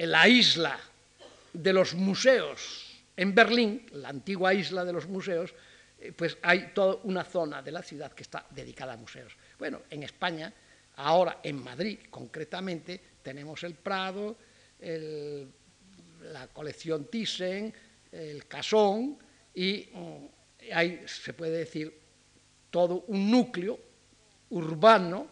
[0.00, 0.80] en la isla
[1.52, 5.52] de los museos en Berlín, la antigua isla de los museos,
[6.00, 9.36] eh, pues hay toda una zona de la ciudad que está dedicada a museos.
[9.58, 10.50] Bueno, en España,
[10.96, 14.38] ahora en Madrid concretamente, tenemos el Prado,
[14.80, 17.74] la colección Thyssen,
[18.10, 19.18] el Casón,
[19.52, 21.92] y mm, hay, se puede decir,
[22.70, 23.78] todo un núcleo
[24.48, 25.28] urbano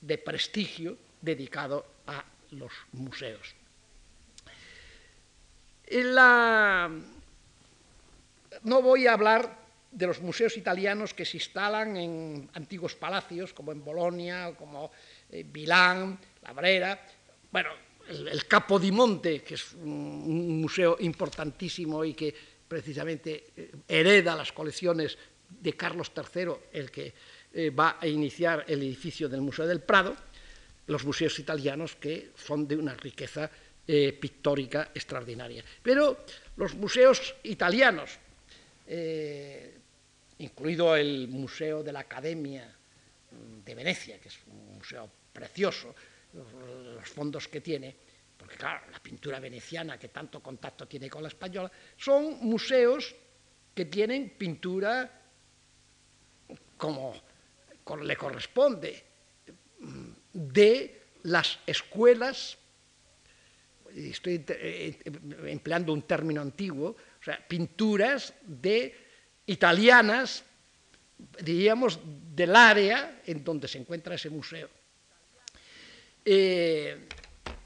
[0.00, 3.54] de prestigio dedicado a los museos.
[8.62, 13.72] No voy a hablar de los museos italianos que se instalan en antiguos palacios, como
[13.72, 14.90] en Bolonia, como
[15.30, 17.00] en Milán, La Brera.
[17.50, 17.70] Bueno,
[18.08, 22.34] el, el Capodimonte, que es un, museo importantísimo y que
[22.68, 25.16] precisamente eh, hereda las colecciones
[25.48, 27.14] de Carlos III, el que
[27.54, 30.16] eh, va a iniciar el edificio del Museo del Prado,
[30.88, 33.50] los museos italianos que son de una riqueza
[33.86, 35.64] eh, pictórica extraordinaria.
[35.82, 36.24] Pero
[36.56, 38.18] los museos italianos,
[40.38, 42.72] incluido el Museo de la Academia
[43.64, 45.94] de Venecia, que es un museo precioso,
[46.32, 47.96] los fondos que tiene,
[48.36, 53.14] porque claro, la pintura veneciana que tanto contacto tiene con la española, son museos
[53.74, 55.22] que tienen pintura
[56.76, 57.14] como
[58.02, 59.04] le corresponde
[60.32, 62.58] de las escuelas,
[63.96, 64.98] estoy eh,
[65.46, 68.94] empleando un término antiguo, o sea, pinturas de
[69.46, 70.44] italianas,
[71.40, 71.98] diríamos,
[72.34, 74.68] del área en donde se encuentra ese museo.
[76.24, 77.08] Eh,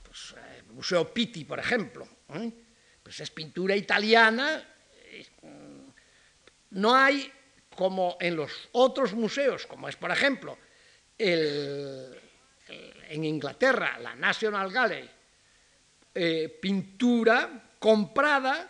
[0.05, 2.53] pues, el eh, Museo Pitti, por ejemplo, ¿eh?
[3.03, 4.65] pues es pintura italiana.
[6.71, 7.31] No hay,
[7.75, 10.57] como en los otros museos, como es, por ejemplo,
[11.19, 12.17] el,
[13.09, 15.11] en Inglaterra, la National Gallery,
[16.13, 18.69] pintura comprada,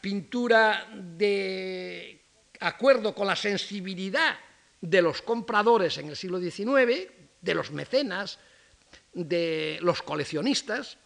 [0.00, 2.20] pintura de
[2.60, 4.38] acuerdo con la sensibilidad
[4.80, 7.08] de los compradores en el siglo XIX,
[7.40, 8.38] de los mecenas,
[9.12, 10.98] de los coleccionistas,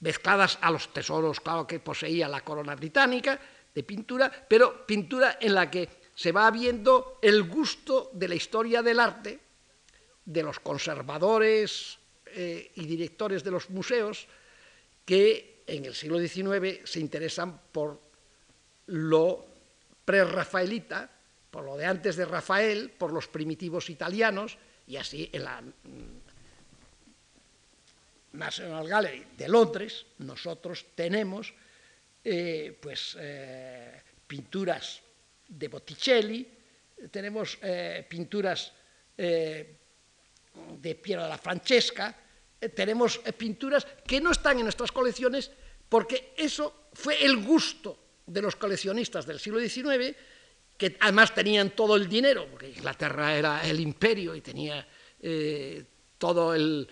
[0.00, 3.38] mezcladas a los tesoros, claro, que poseía la corona británica,
[3.74, 8.82] de pintura, pero pintura en la que se va viendo el gusto de la historia
[8.82, 9.40] del arte,
[10.24, 11.98] de los conservadores
[12.34, 14.26] eh, y directores de los museos,
[15.04, 18.00] que en el siglo XIX se interesan por
[18.86, 19.46] lo
[20.04, 21.10] prerrafaelita,
[21.50, 24.56] por lo de antes de Rafael, por los primitivos italianos,
[24.86, 25.62] y así en la
[28.32, 31.52] National Gallery de Londres nosotros tenemos
[32.24, 35.00] eh, pues, eh, pinturas
[35.48, 36.48] de Botticelli,
[37.10, 37.58] tenemos
[38.08, 38.72] pinturas
[40.78, 42.16] de Piero la Francesca,
[42.74, 45.50] tenemos pinturas que no están en nuestras colecciones
[45.88, 50.16] porque eso fue el gusto de los coleccionistas del siglo XIX
[50.82, 54.84] que además tenían todo el dinero, porque Inglaterra era el imperio y tenía
[55.20, 55.84] eh,
[56.18, 56.88] todo el,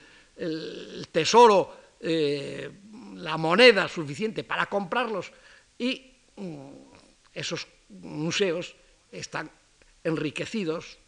[1.10, 2.70] tesoro, eh,
[3.16, 5.32] la moneda suficiente para comprarlos,
[5.76, 6.68] y mm,
[7.34, 8.76] esos museos
[9.10, 9.50] están
[10.04, 10.99] enriquecidos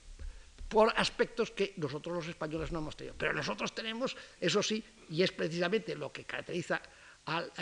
[0.72, 3.14] por aspectos que nosotros los españoles no hemos tenido.
[3.18, 6.80] Pero nosotros tenemos, eso sí, y es precisamente lo que caracteriza
[7.26, 7.52] al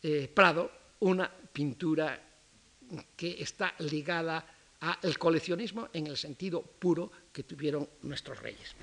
[0.00, 2.14] eh, Prado, una pintura
[3.16, 4.46] que está ligada
[4.78, 8.76] al coleccionismo en el sentido puro que tuvieron nuestros reyes.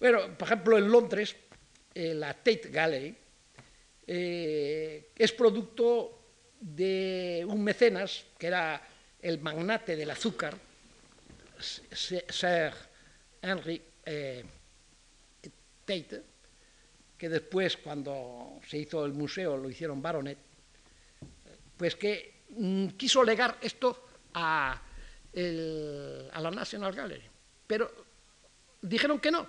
[0.00, 1.36] Bueno, por ejemplo, en Londres,
[1.92, 3.14] eh, la Tate Gallery
[4.06, 6.22] eh, es producto
[6.58, 8.88] de un mecenas que era
[9.20, 10.71] el magnate del azúcar,
[11.60, 12.72] Sir
[13.40, 14.44] Henry eh,
[15.84, 16.22] Tate,
[17.16, 20.38] que después, cuando se hizo el museo, lo hicieron baronet,
[21.76, 24.80] pues que Mm, quiso legar esto a,
[25.34, 27.24] la National Gallery,
[27.66, 27.90] pero
[28.82, 29.48] dijeron que no.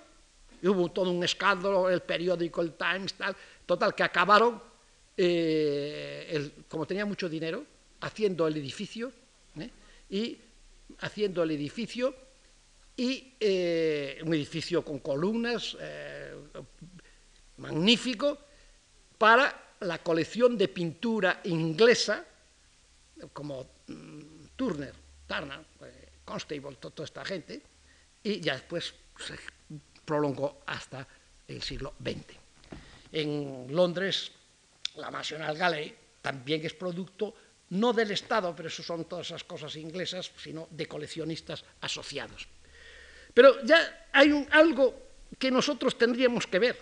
[0.62, 3.36] Hubo todo un escándalo, el periódico, el Times, tal,
[3.66, 4.62] total, que acabaron,
[5.14, 7.66] eh, como tenía mucho dinero,
[8.00, 9.12] haciendo el edificio,
[9.58, 9.70] ¿eh?
[10.08, 10.38] y
[11.00, 12.14] haciendo el edificio,
[12.96, 15.76] y eh, un edificio con columnas,
[17.56, 18.38] magnífico,
[19.18, 22.24] para la colección de pintura inglesa
[23.32, 24.94] como mm, Turner,
[25.26, 27.60] Turner, eh, Constable, toda esta gente,
[28.22, 29.34] y ya después se
[30.04, 31.06] prolongó hasta
[31.46, 32.36] el siglo XX.
[33.12, 34.32] En Londres,
[34.96, 37.34] la National Gallery también es producto
[37.70, 42.46] no del Estado, pero eso son todas esas cosas inglesas, sino de coleccionistas asociados.
[43.32, 44.94] Pero ya hay algo
[45.38, 46.78] que nosotros tendríamos que ver,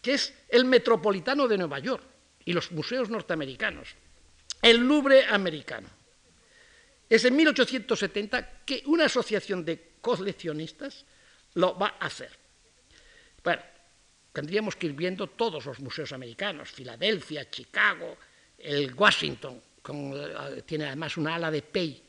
[0.00, 2.04] que es el Metropolitano de Nueva York
[2.44, 3.88] y los museos norteamericanos,
[4.62, 5.88] el Louvre americano.
[7.08, 11.04] Es en 1870 que una asociación de coleccionistas
[11.54, 12.30] lo va a hacer.
[13.42, 13.62] Bueno,
[14.32, 18.16] tendríamos que ir viendo todos los museos americanos, Filadelfia, Chicago,
[18.58, 22.02] el Washington, eh, tiene además una ala de Pei,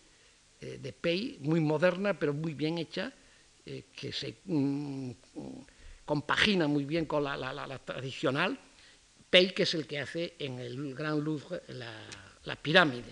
[0.61, 3.11] eh, de muy moderna pero muy bien hecha,
[3.65, 5.11] eh, que se mm,
[6.05, 8.57] compagina muy bien con la, tradicional.
[9.29, 13.11] Pei, que es el que hace en el Gran Louvre la pirámide.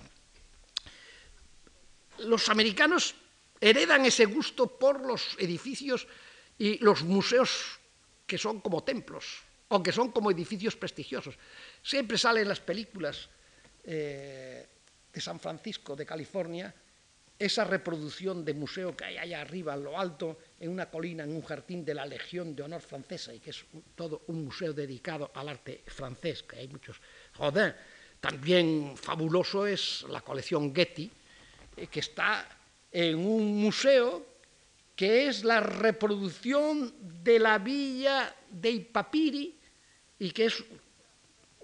[2.19, 3.15] Los americanos
[3.59, 6.07] heredan ese gusto por los edificios
[6.57, 7.79] y los museos
[8.27, 11.35] que son como templos o que son como edificios prestigiosos.
[11.81, 13.29] Siempre salen las películas
[13.83, 14.67] eh,
[15.13, 16.73] de San Francisco, de California,
[17.37, 21.35] esa reproducción de museo que hay allá arriba, en lo alto, en una colina, en
[21.35, 23.65] un jardín de la Legión de Honor Francesa, y que es
[23.95, 27.01] todo un museo dedicado al arte francés, que hay muchos.
[27.37, 27.73] Rodin,
[28.19, 31.11] también fabuloso es la colección Getty,
[31.75, 32.47] eh, que está
[32.91, 34.25] en un museo
[34.95, 39.59] que es la reproducción de la villa de Ipapiri
[40.19, 40.63] y que es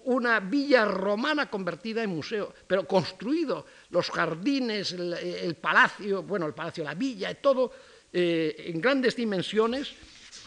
[0.06, 6.84] una villa romana convertida en museo, pero construido, los jardines, el, palacio, bueno, el palacio,
[6.84, 7.72] la villa, todo
[8.12, 9.94] eh, en grandes dimensiones,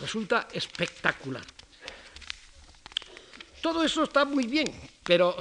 [0.01, 1.45] resulta espectacular.
[3.61, 4.73] Todo eso está muy bien,
[5.05, 5.37] pero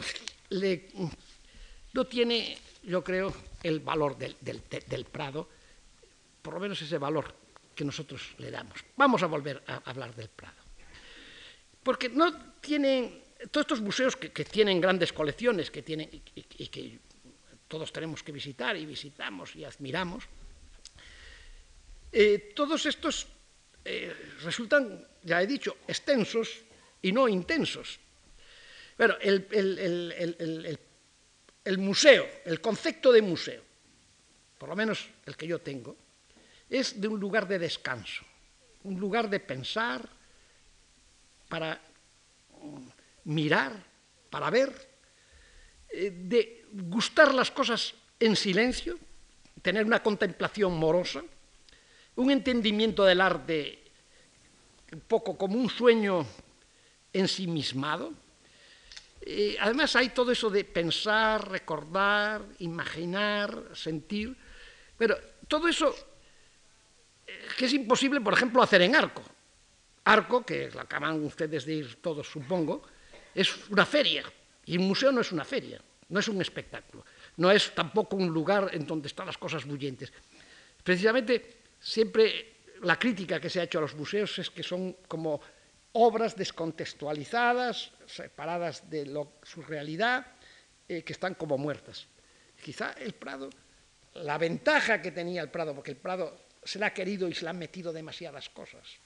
[1.93, 3.33] no tiene, yo creo,
[3.63, 5.47] el valor del Prado,
[6.41, 7.33] por lo menos ese valor
[7.75, 8.83] que nosotros le damos.
[8.95, 10.61] Vamos a volver a hablar del Prado.
[11.83, 12.31] Porque no
[12.61, 16.99] tienen, todos estos museos que, tienen grandes colecciones, que tienen, y, que
[17.67, 20.25] todos tenemos que visitar y visitamos y admiramos,
[22.11, 23.27] eh, todos estos
[23.85, 24.13] eh,
[24.43, 26.61] resultan, ya he dicho, extensos
[27.01, 27.99] y no intensos.
[28.97, 29.47] Bueno, el,
[31.63, 33.63] el museo, el concepto de museo,
[34.57, 35.97] por lo menos el que yo tengo,
[36.69, 38.23] es de un lugar de descanso,
[38.83, 40.07] un lugar de pensar,
[41.49, 41.81] para
[43.25, 43.71] mirar,
[44.29, 44.71] para ver,
[45.89, 48.97] eh, de gustar las cosas en silencio,
[49.61, 51.23] tener una contemplación morosa,
[52.15, 53.79] un entendimiento del arte
[54.91, 56.25] un poco como un sueño
[57.13, 58.13] ensimismado.
[59.21, 64.35] Eh, además hay todo eso de pensar, recordar, imaginar, sentir,
[64.97, 65.15] pero
[65.47, 65.93] todo eso
[67.57, 69.23] que es imposible, por ejemplo, hacer en arco.
[70.03, 72.81] Arco, que acaban ustedes de ir todos, supongo,
[73.33, 74.23] es una feria.
[74.65, 77.03] Y un museo no es una feria, no es un espectáculo,
[77.37, 80.13] no es tampoco un lugar en donde están las cosas bullentes.
[80.83, 85.41] Precisamente, siempre la crítica que se ha hecho a los museos es que son como
[85.93, 89.11] obras descontextualizadas, separadas de
[89.43, 90.25] su realidad,
[90.87, 92.07] eh, que están como muertas.
[92.63, 93.49] Quizá el Prado,
[94.15, 97.43] la ventaja que tenía el Prado, porque el Prado se le ha querido y se
[97.43, 98.99] le han metido demasiadas cosas.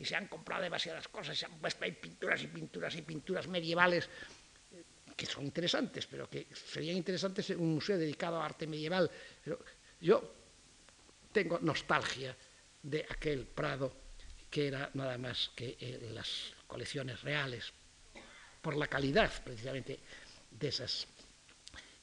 [0.00, 3.46] Y se han comprado demasiadas cosas, se han puesto ahí pinturas y pinturas y pinturas
[3.46, 4.08] medievales
[5.14, 9.10] que son interesantes, pero que serían interesantes en un museo dedicado a arte medieval.
[9.44, 9.62] Pero
[10.00, 10.34] yo
[11.30, 12.34] tengo nostalgia
[12.82, 13.92] de aquel Prado
[14.50, 17.72] que era nada más que eh, las colecciones reales,
[18.60, 20.00] por la calidad precisamente
[20.50, 21.06] de esas.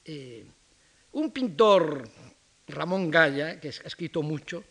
[0.04, 0.44] Eh,
[1.12, 2.08] un pintor,
[2.68, 4.64] Ramón Gaya, que ha escrito mucho,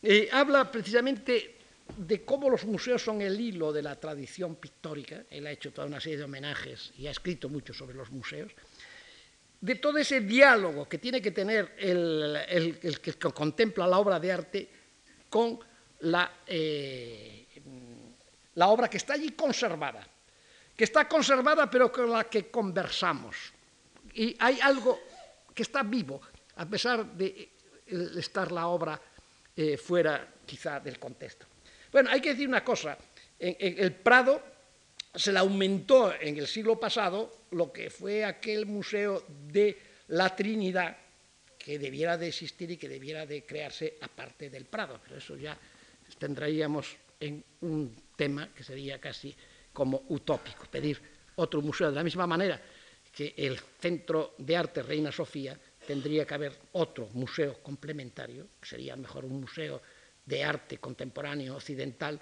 [0.00, 1.57] eh, habla precisamente
[1.96, 5.86] de cómo los museos son el hilo de la tradición pictórica, él ha hecho toda
[5.86, 8.52] una serie de homenajes y ha escrito mucho sobre los museos,
[9.60, 14.68] de todo ese diálogo que tiene que tener el, que contempla la obra de arte
[15.28, 15.58] con
[16.00, 17.46] la, eh,
[18.54, 20.06] la obra que está allí conservada,
[20.76, 23.36] que está conservada pero con la que conversamos.
[24.14, 25.00] Y hay algo
[25.54, 26.20] que está vivo,
[26.56, 27.50] a pesar de
[28.16, 29.00] estar la obra
[29.56, 31.46] eh, fuera quizá del contexto.
[31.92, 32.98] Bueno, hay que decir una cosa,
[33.38, 34.42] en, el Prado
[35.14, 39.78] se le aumentó en el siglo pasado lo que fue aquel museo de
[40.08, 40.96] la Trinidad
[41.58, 45.58] que debiera de existir y que debiera de crearse aparte del Prado, pero eso ya
[46.18, 49.34] tendríamos en un tema que sería casi
[49.72, 51.00] como utópico, pedir
[51.36, 51.90] otro museo.
[51.90, 52.60] De la misma manera
[53.12, 58.96] que el Centro de Arte Reina Sofía tendría que haber otro museo complementario, que sería
[58.96, 59.80] mejor un museo
[60.28, 62.20] de arte contemporáneo occidental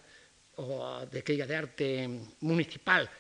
[0.57, 2.09] o de, de arte
[2.41, 3.11] municipal,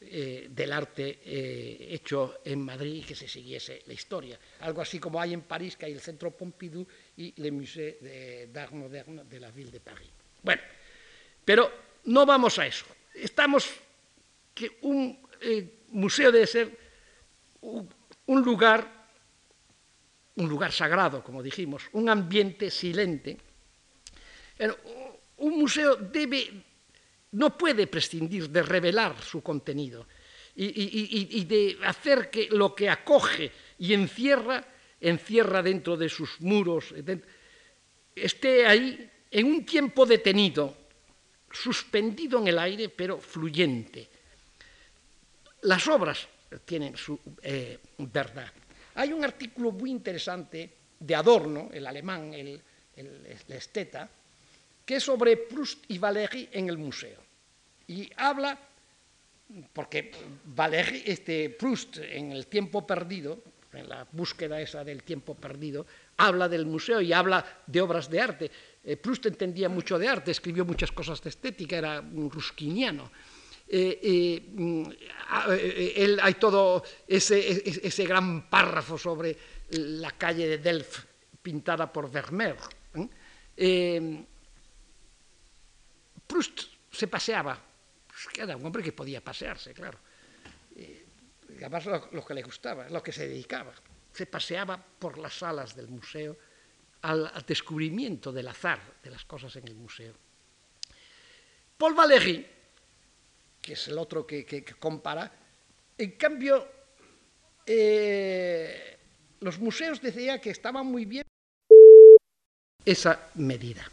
[0.00, 4.38] eh, del arte eh, hecho en Madrid y que se siguiese la historia.
[4.60, 6.86] Algo así como hay en París, que hay el Centro Pompidou
[7.16, 7.98] y el Musée
[8.52, 10.08] d'Art Moderne de la Ville de Paris.
[10.40, 10.62] Bueno,
[11.44, 12.86] pero no vamos a eso.
[13.12, 13.74] Estamos
[14.54, 16.78] que un eh, museo debe ser
[17.60, 18.86] un lugar,
[20.36, 23.47] un lugar sagrado, como dijimos, un ambiente silente.
[25.38, 26.50] Un museo debe,
[27.32, 30.06] no puede prescindir de revelar su contenido
[30.56, 34.64] y, de hacer que lo que acoge y encierra,
[35.00, 36.92] encierra dentro de sus muros,
[38.16, 40.76] esté ahí en un tiempo detenido,
[41.50, 44.08] suspendido en el aire, pero fluyente.
[45.62, 46.26] Las obras
[46.64, 48.52] tienen su eh, verdad.
[48.96, 52.60] Hay un artículo muy interesante de Adorno, el alemán, el
[53.48, 54.10] esteta,
[54.88, 57.20] que es sobre Proust y Valéry en el museo.
[57.88, 58.58] Y habla,
[59.70, 60.10] porque
[60.46, 65.84] Valéry, este, Proust en el tiempo perdido, en la búsqueda esa del tiempo perdido,
[66.16, 68.50] habla del museo y habla de obras de arte.
[68.82, 73.12] Eh, Proust entendía mucho de arte, escribió muchas cosas de estética, era un rusquiniano.
[73.68, 79.36] Eh, eh, él, hay todo ese, ese, gran párrafo sobre
[79.68, 81.04] la calle de Delft
[81.42, 82.56] pintada por Vermeer.
[86.90, 87.60] Se paseaba,
[88.06, 89.98] pues era un hombre que podía pasearse, claro.
[91.56, 93.72] además lo, lo que le gustaba, lo que se dedicaba
[94.12, 96.36] se paseaba por las salas del museo
[97.02, 100.14] al, descubrimiento del azar de las cosas en el museo.
[101.76, 102.44] Paul Valéry,
[103.62, 105.30] que es el otro que compara,
[105.96, 106.66] en cambio,
[107.64, 108.98] eh,
[109.40, 111.24] los museos decía que estaban muy bien
[112.84, 113.88] esa medida.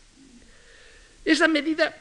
[1.23, 1.97] Esa medida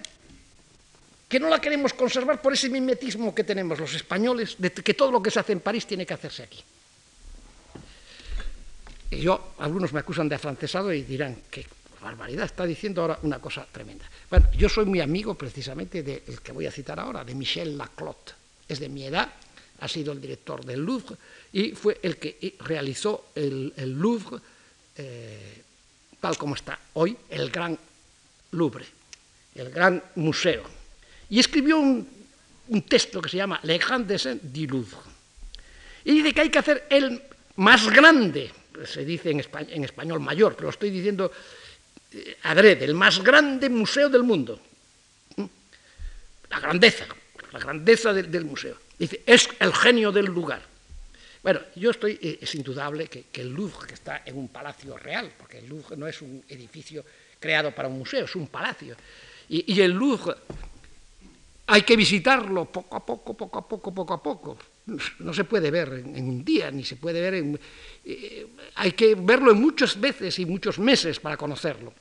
[1.28, 5.10] que no la queremos conservar por ese mimetismo que tenemos los españoles, de que todo
[5.10, 6.62] lo que se hace en París tiene que hacerse aquí.
[9.10, 11.66] Y yo, algunos me acusan de afrancesado y dirán, qué
[12.00, 14.04] barbaridad, está diciendo ahora una cosa tremenda.
[14.28, 18.34] Bueno, yo soy muy amigo precisamente del que voy a citar ahora, de Michel Laclotte.
[18.68, 19.32] Es de mi edad,
[19.80, 21.16] ha sido el director del Louvre
[21.52, 24.38] y fue el que realizó el, Louvre
[24.96, 25.62] eh,
[26.20, 27.78] tal como está hoy, el Gran
[28.52, 28.86] Louvre,
[29.54, 30.83] el Gran Museo.
[31.34, 32.06] Y escribió un,
[32.88, 35.02] texto que se llama Le Grand Dessin du Louvre.
[36.04, 37.20] Y dice que hay que hacer el
[37.56, 38.52] más grande
[38.86, 41.32] se dice en, español, mayor, pero lo estoy diciendo
[42.12, 44.60] eh, adrede, el más grande museo del mundo.
[45.34, 45.44] ¿Mm?
[46.50, 47.06] La grandeza,
[47.50, 48.76] la grandeza de, del museo.
[48.96, 50.62] Dice, es el genio del lugar.
[51.42, 55.32] Bueno, yo estoy, eh, es indudable que, el Louvre, que está en un palacio real,
[55.36, 57.04] porque el Louvre no es un edificio
[57.40, 58.96] creado para un museo, es un palacio.
[59.48, 60.36] Y el Louvre
[61.66, 65.70] hay que visitarlo poco a poco, poco a poco, poco a poco no se puede
[65.70, 67.58] ver en, un día, ni se puede ver en...
[68.04, 71.92] Eh, hay que verlo en muchas veces y muchos meses para conocerlo.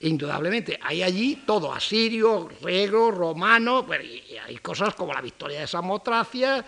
[0.00, 4.04] Indudablemente, hay allí todo, asirio, griego, romano, bueno,
[4.46, 6.64] hay cosas como la victoria de Samotracia,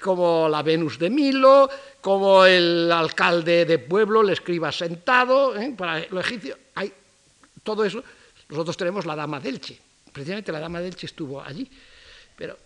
[0.00, 1.68] como la Venus de Milo,
[2.00, 5.74] como el alcalde de pueblo, le escriba sentado, ¿eh?
[5.76, 6.92] para lo egipcio, hay
[7.62, 8.02] todo eso.
[8.48, 9.78] Nosotros tenemos la Dama delche,
[10.12, 11.68] precisamente la Dama delche estuvo allí,
[12.36, 12.56] pero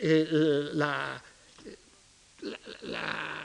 [0.00, 1.22] eh, la,
[2.82, 3.44] la,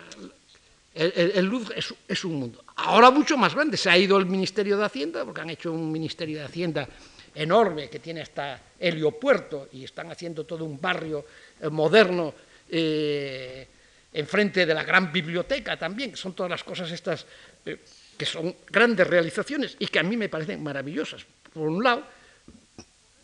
[0.94, 1.76] el, el, Louvre
[2.08, 2.64] es, un mundo.
[2.76, 3.78] Ahora mucho más grande.
[3.78, 6.88] Se ha ido el Ministerio de Hacienda, porque han hecho un Ministerio de Hacienda
[7.36, 11.26] enorme que tiene hasta heliopuerto y están haciendo todo un barrio
[11.62, 12.34] eh, moderno
[12.70, 13.68] eh,
[14.14, 16.16] enfrente de la gran biblioteca también.
[16.16, 17.26] Son todas las cosas estas
[17.66, 17.80] eh,
[18.18, 22.04] que son grandes realizaciones y que a mí me parecen maravillosas, por un lado,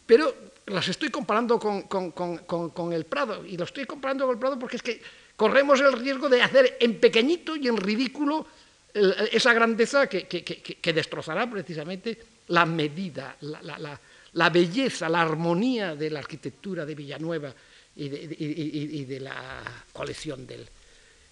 [0.05, 0.33] pero
[0.67, 4.83] las estoy comparando con, el Prado, y lo estoy comparando con el Prado porque es
[4.83, 5.01] que
[5.35, 8.47] corremos el riesgo de hacer en pequeñito y en ridículo
[8.93, 12.17] esa grandeza que, destrozará precisamente
[12.47, 17.53] la medida, la, belleza, la armonía de la arquitectura de Villanueva
[17.97, 20.67] y de, y, y, de la colección del...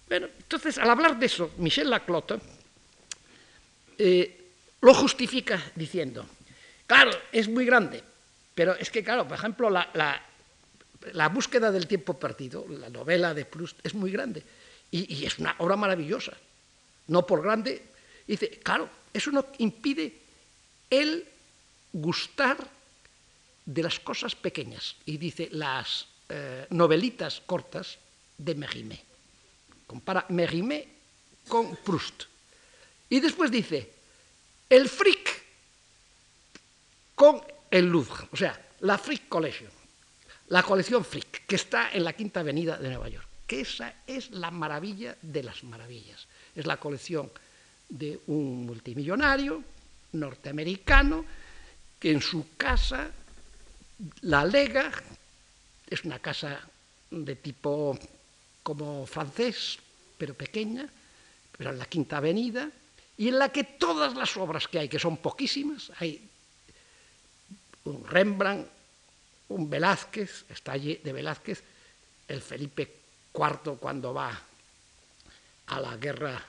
[0.08, 2.38] Bueno, entonces, al hablar de eso, Michel Laclotte
[3.96, 4.40] eh,
[4.80, 6.26] lo justifica diciendo,
[6.86, 8.02] claro, es muy grande,
[8.54, 9.90] pero es que, claro, por ejemplo, la,
[11.12, 14.42] la, búsqueda del tiempo perdido, la novela de Proust, es muy grande
[14.90, 16.32] y, y, es una obra maravillosa.
[17.08, 17.82] No por grande,
[18.26, 20.16] dice, claro, eso no impide
[20.90, 21.26] el
[21.92, 22.56] gustar
[23.66, 24.96] de las cosas pequeñas.
[25.06, 27.98] Y dice, las eh, novelitas cortas
[28.38, 29.02] de Mérimée.
[29.86, 30.88] Compara Mérimée
[31.48, 32.24] con Proust.
[33.10, 33.92] Y después dice,
[34.70, 35.44] el fric
[37.14, 37.42] con
[37.74, 39.68] el Louvre, o sea, la Frick Collection,
[40.46, 44.30] la colección Frick, que está en la Quinta Avenida de Nueva York, que esa es
[44.30, 46.28] la maravilla de las maravillas.
[46.54, 47.32] Es la colección
[47.88, 49.60] de un multimillonario
[50.12, 51.24] norteamericano
[51.98, 53.10] que en su casa,
[54.20, 54.92] la Lega,
[55.90, 56.60] es una casa
[57.10, 57.98] de tipo
[58.62, 59.80] como francés,
[60.16, 60.88] pero pequeña,
[61.58, 62.70] pero en la Quinta Avenida,
[63.16, 66.30] y en la que todas las obras que hay, que son poquísimas, hay
[67.84, 68.68] un Rembrandt,
[69.48, 71.62] un Velázquez, está allí de Velázquez,
[72.28, 73.04] el Felipe
[73.34, 74.40] IV cuando va
[75.66, 76.42] a la guerra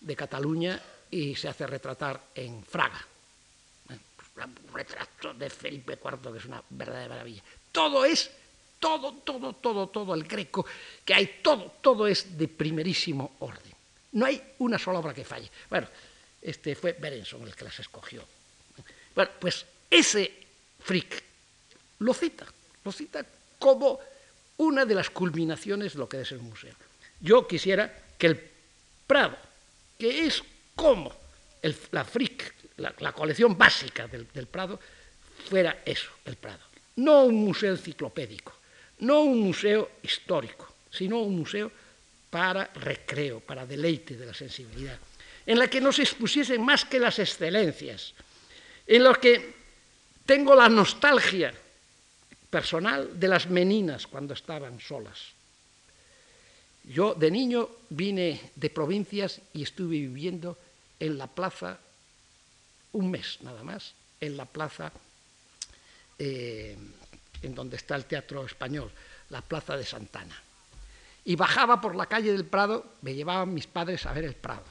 [0.00, 0.80] de Cataluña
[1.10, 3.06] y se hace retratar en Fraga.
[3.88, 7.42] Un retrato de Felipe IV que es una verdadera maravilla.
[7.72, 8.30] Todo es,
[8.78, 10.64] todo, todo, todo, todo el greco
[11.04, 13.72] que hay, todo, todo es de primerísimo orden.
[14.12, 15.50] No hay una sola obra que falle.
[15.68, 15.88] Bueno,
[16.40, 18.24] este fue Berenson el que las escogió.
[19.14, 20.49] Bueno, pues ese
[20.90, 21.22] Frick
[22.00, 22.44] lo cita,
[22.84, 23.24] lo cita
[23.60, 24.00] como
[24.56, 26.74] una de las culminaciones de lo que ser un museo.
[27.20, 28.40] Yo quisiera que el
[29.06, 29.38] Prado,
[29.96, 30.42] que es
[30.74, 31.14] como
[31.92, 34.80] la Frick, la, colección básica del, del Prado,
[35.48, 36.64] fuera eso, el Prado.
[36.96, 38.52] No un museo enciclopédico,
[38.98, 41.70] no un museo histórico, sino un museo
[42.30, 44.98] para recreo, para deleite de la sensibilidad,
[45.46, 48.12] en la que no se expusiesen más que las excelencias,
[48.88, 49.59] en lo que
[50.26, 51.52] tengo la nostalgia
[52.48, 55.18] personal de las meninas cuando estaban solas.
[56.84, 60.56] Yo de niño vine de provincias y estuve viviendo
[60.98, 61.78] en la plaza
[62.92, 64.92] un mes nada más, en la plaza
[66.18, 66.76] eh,
[67.42, 68.90] en donde está el Teatro Español,
[69.28, 70.42] la plaza de Santana
[71.24, 74.64] y bajaba por la calle del Prado, me llevaban mis padres a ver el Prado.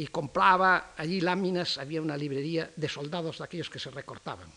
[0.00, 4.48] Y compraba allí láminas, había una librería de soldados de aquellos que se recortaban.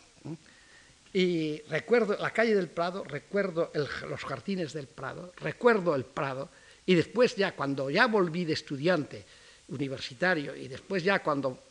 [1.11, 3.69] Y recuerdo la calle del Prado, recuerdo
[4.07, 6.49] los jardines del Prado, recuerdo el Prado,
[6.85, 9.25] y después ya cuando ya volví de estudiante
[9.67, 11.61] universitario, y después ya cuando...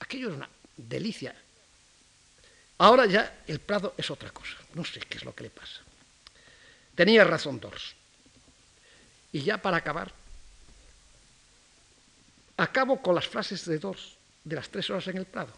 [0.00, 1.36] Aquello es una delicia.
[2.78, 5.82] Ahora ya el Prado es otra cosa, no sé qué es lo que le pasa.
[6.96, 7.94] Tenía razón Dors.
[9.30, 10.23] Y ya para acabar,
[12.56, 15.52] acabo con las frases de Dors de las tres horas en el Prado.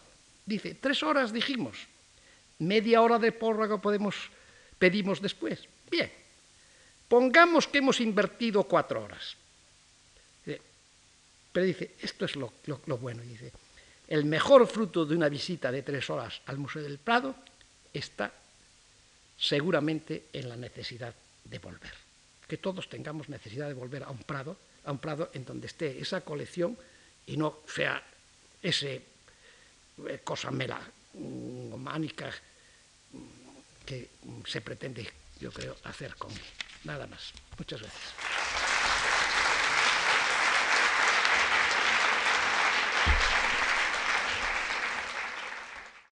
[0.45, 1.77] Dice, tres horas dijimos,
[2.59, 4.15] media hora de pórrago podemos,
[4.79, 5.67] pedimos después.
[5.91, 6.11] Bien,
[7.07, 9.35] pongamos que hemos invertido cuatro horas.
[11.51, 12.51] Pero dice, esto es lo
[12.99, 13.51] bueno, dice,
[14.07, 17.35] el mejor fruto de una visita de tres horas al Museo del Prado
[17.93, 18.31] está
[19.37, 21.13] seguramente en la necesidad
[21.43, 21.93] de volver.
[22.47, 24.55] Que todos tengamos necesidad de volver a un prado,
[24.87, 26.79] a un prado en donde esté esa colección
[27.27, 28.01] y no sea
[28.63, 29.03] ese
[30.07, 30.79] eh, cosa mera
[31.13, 32.31] humánica
[33.11, 34.09] mm, que
[34.47, 35.07] se pretende,
[35.39, 36.31] yo creo, hacer con
[36.83, 37.33] Nada más.
[37.57, 39.46] Muchas gracias.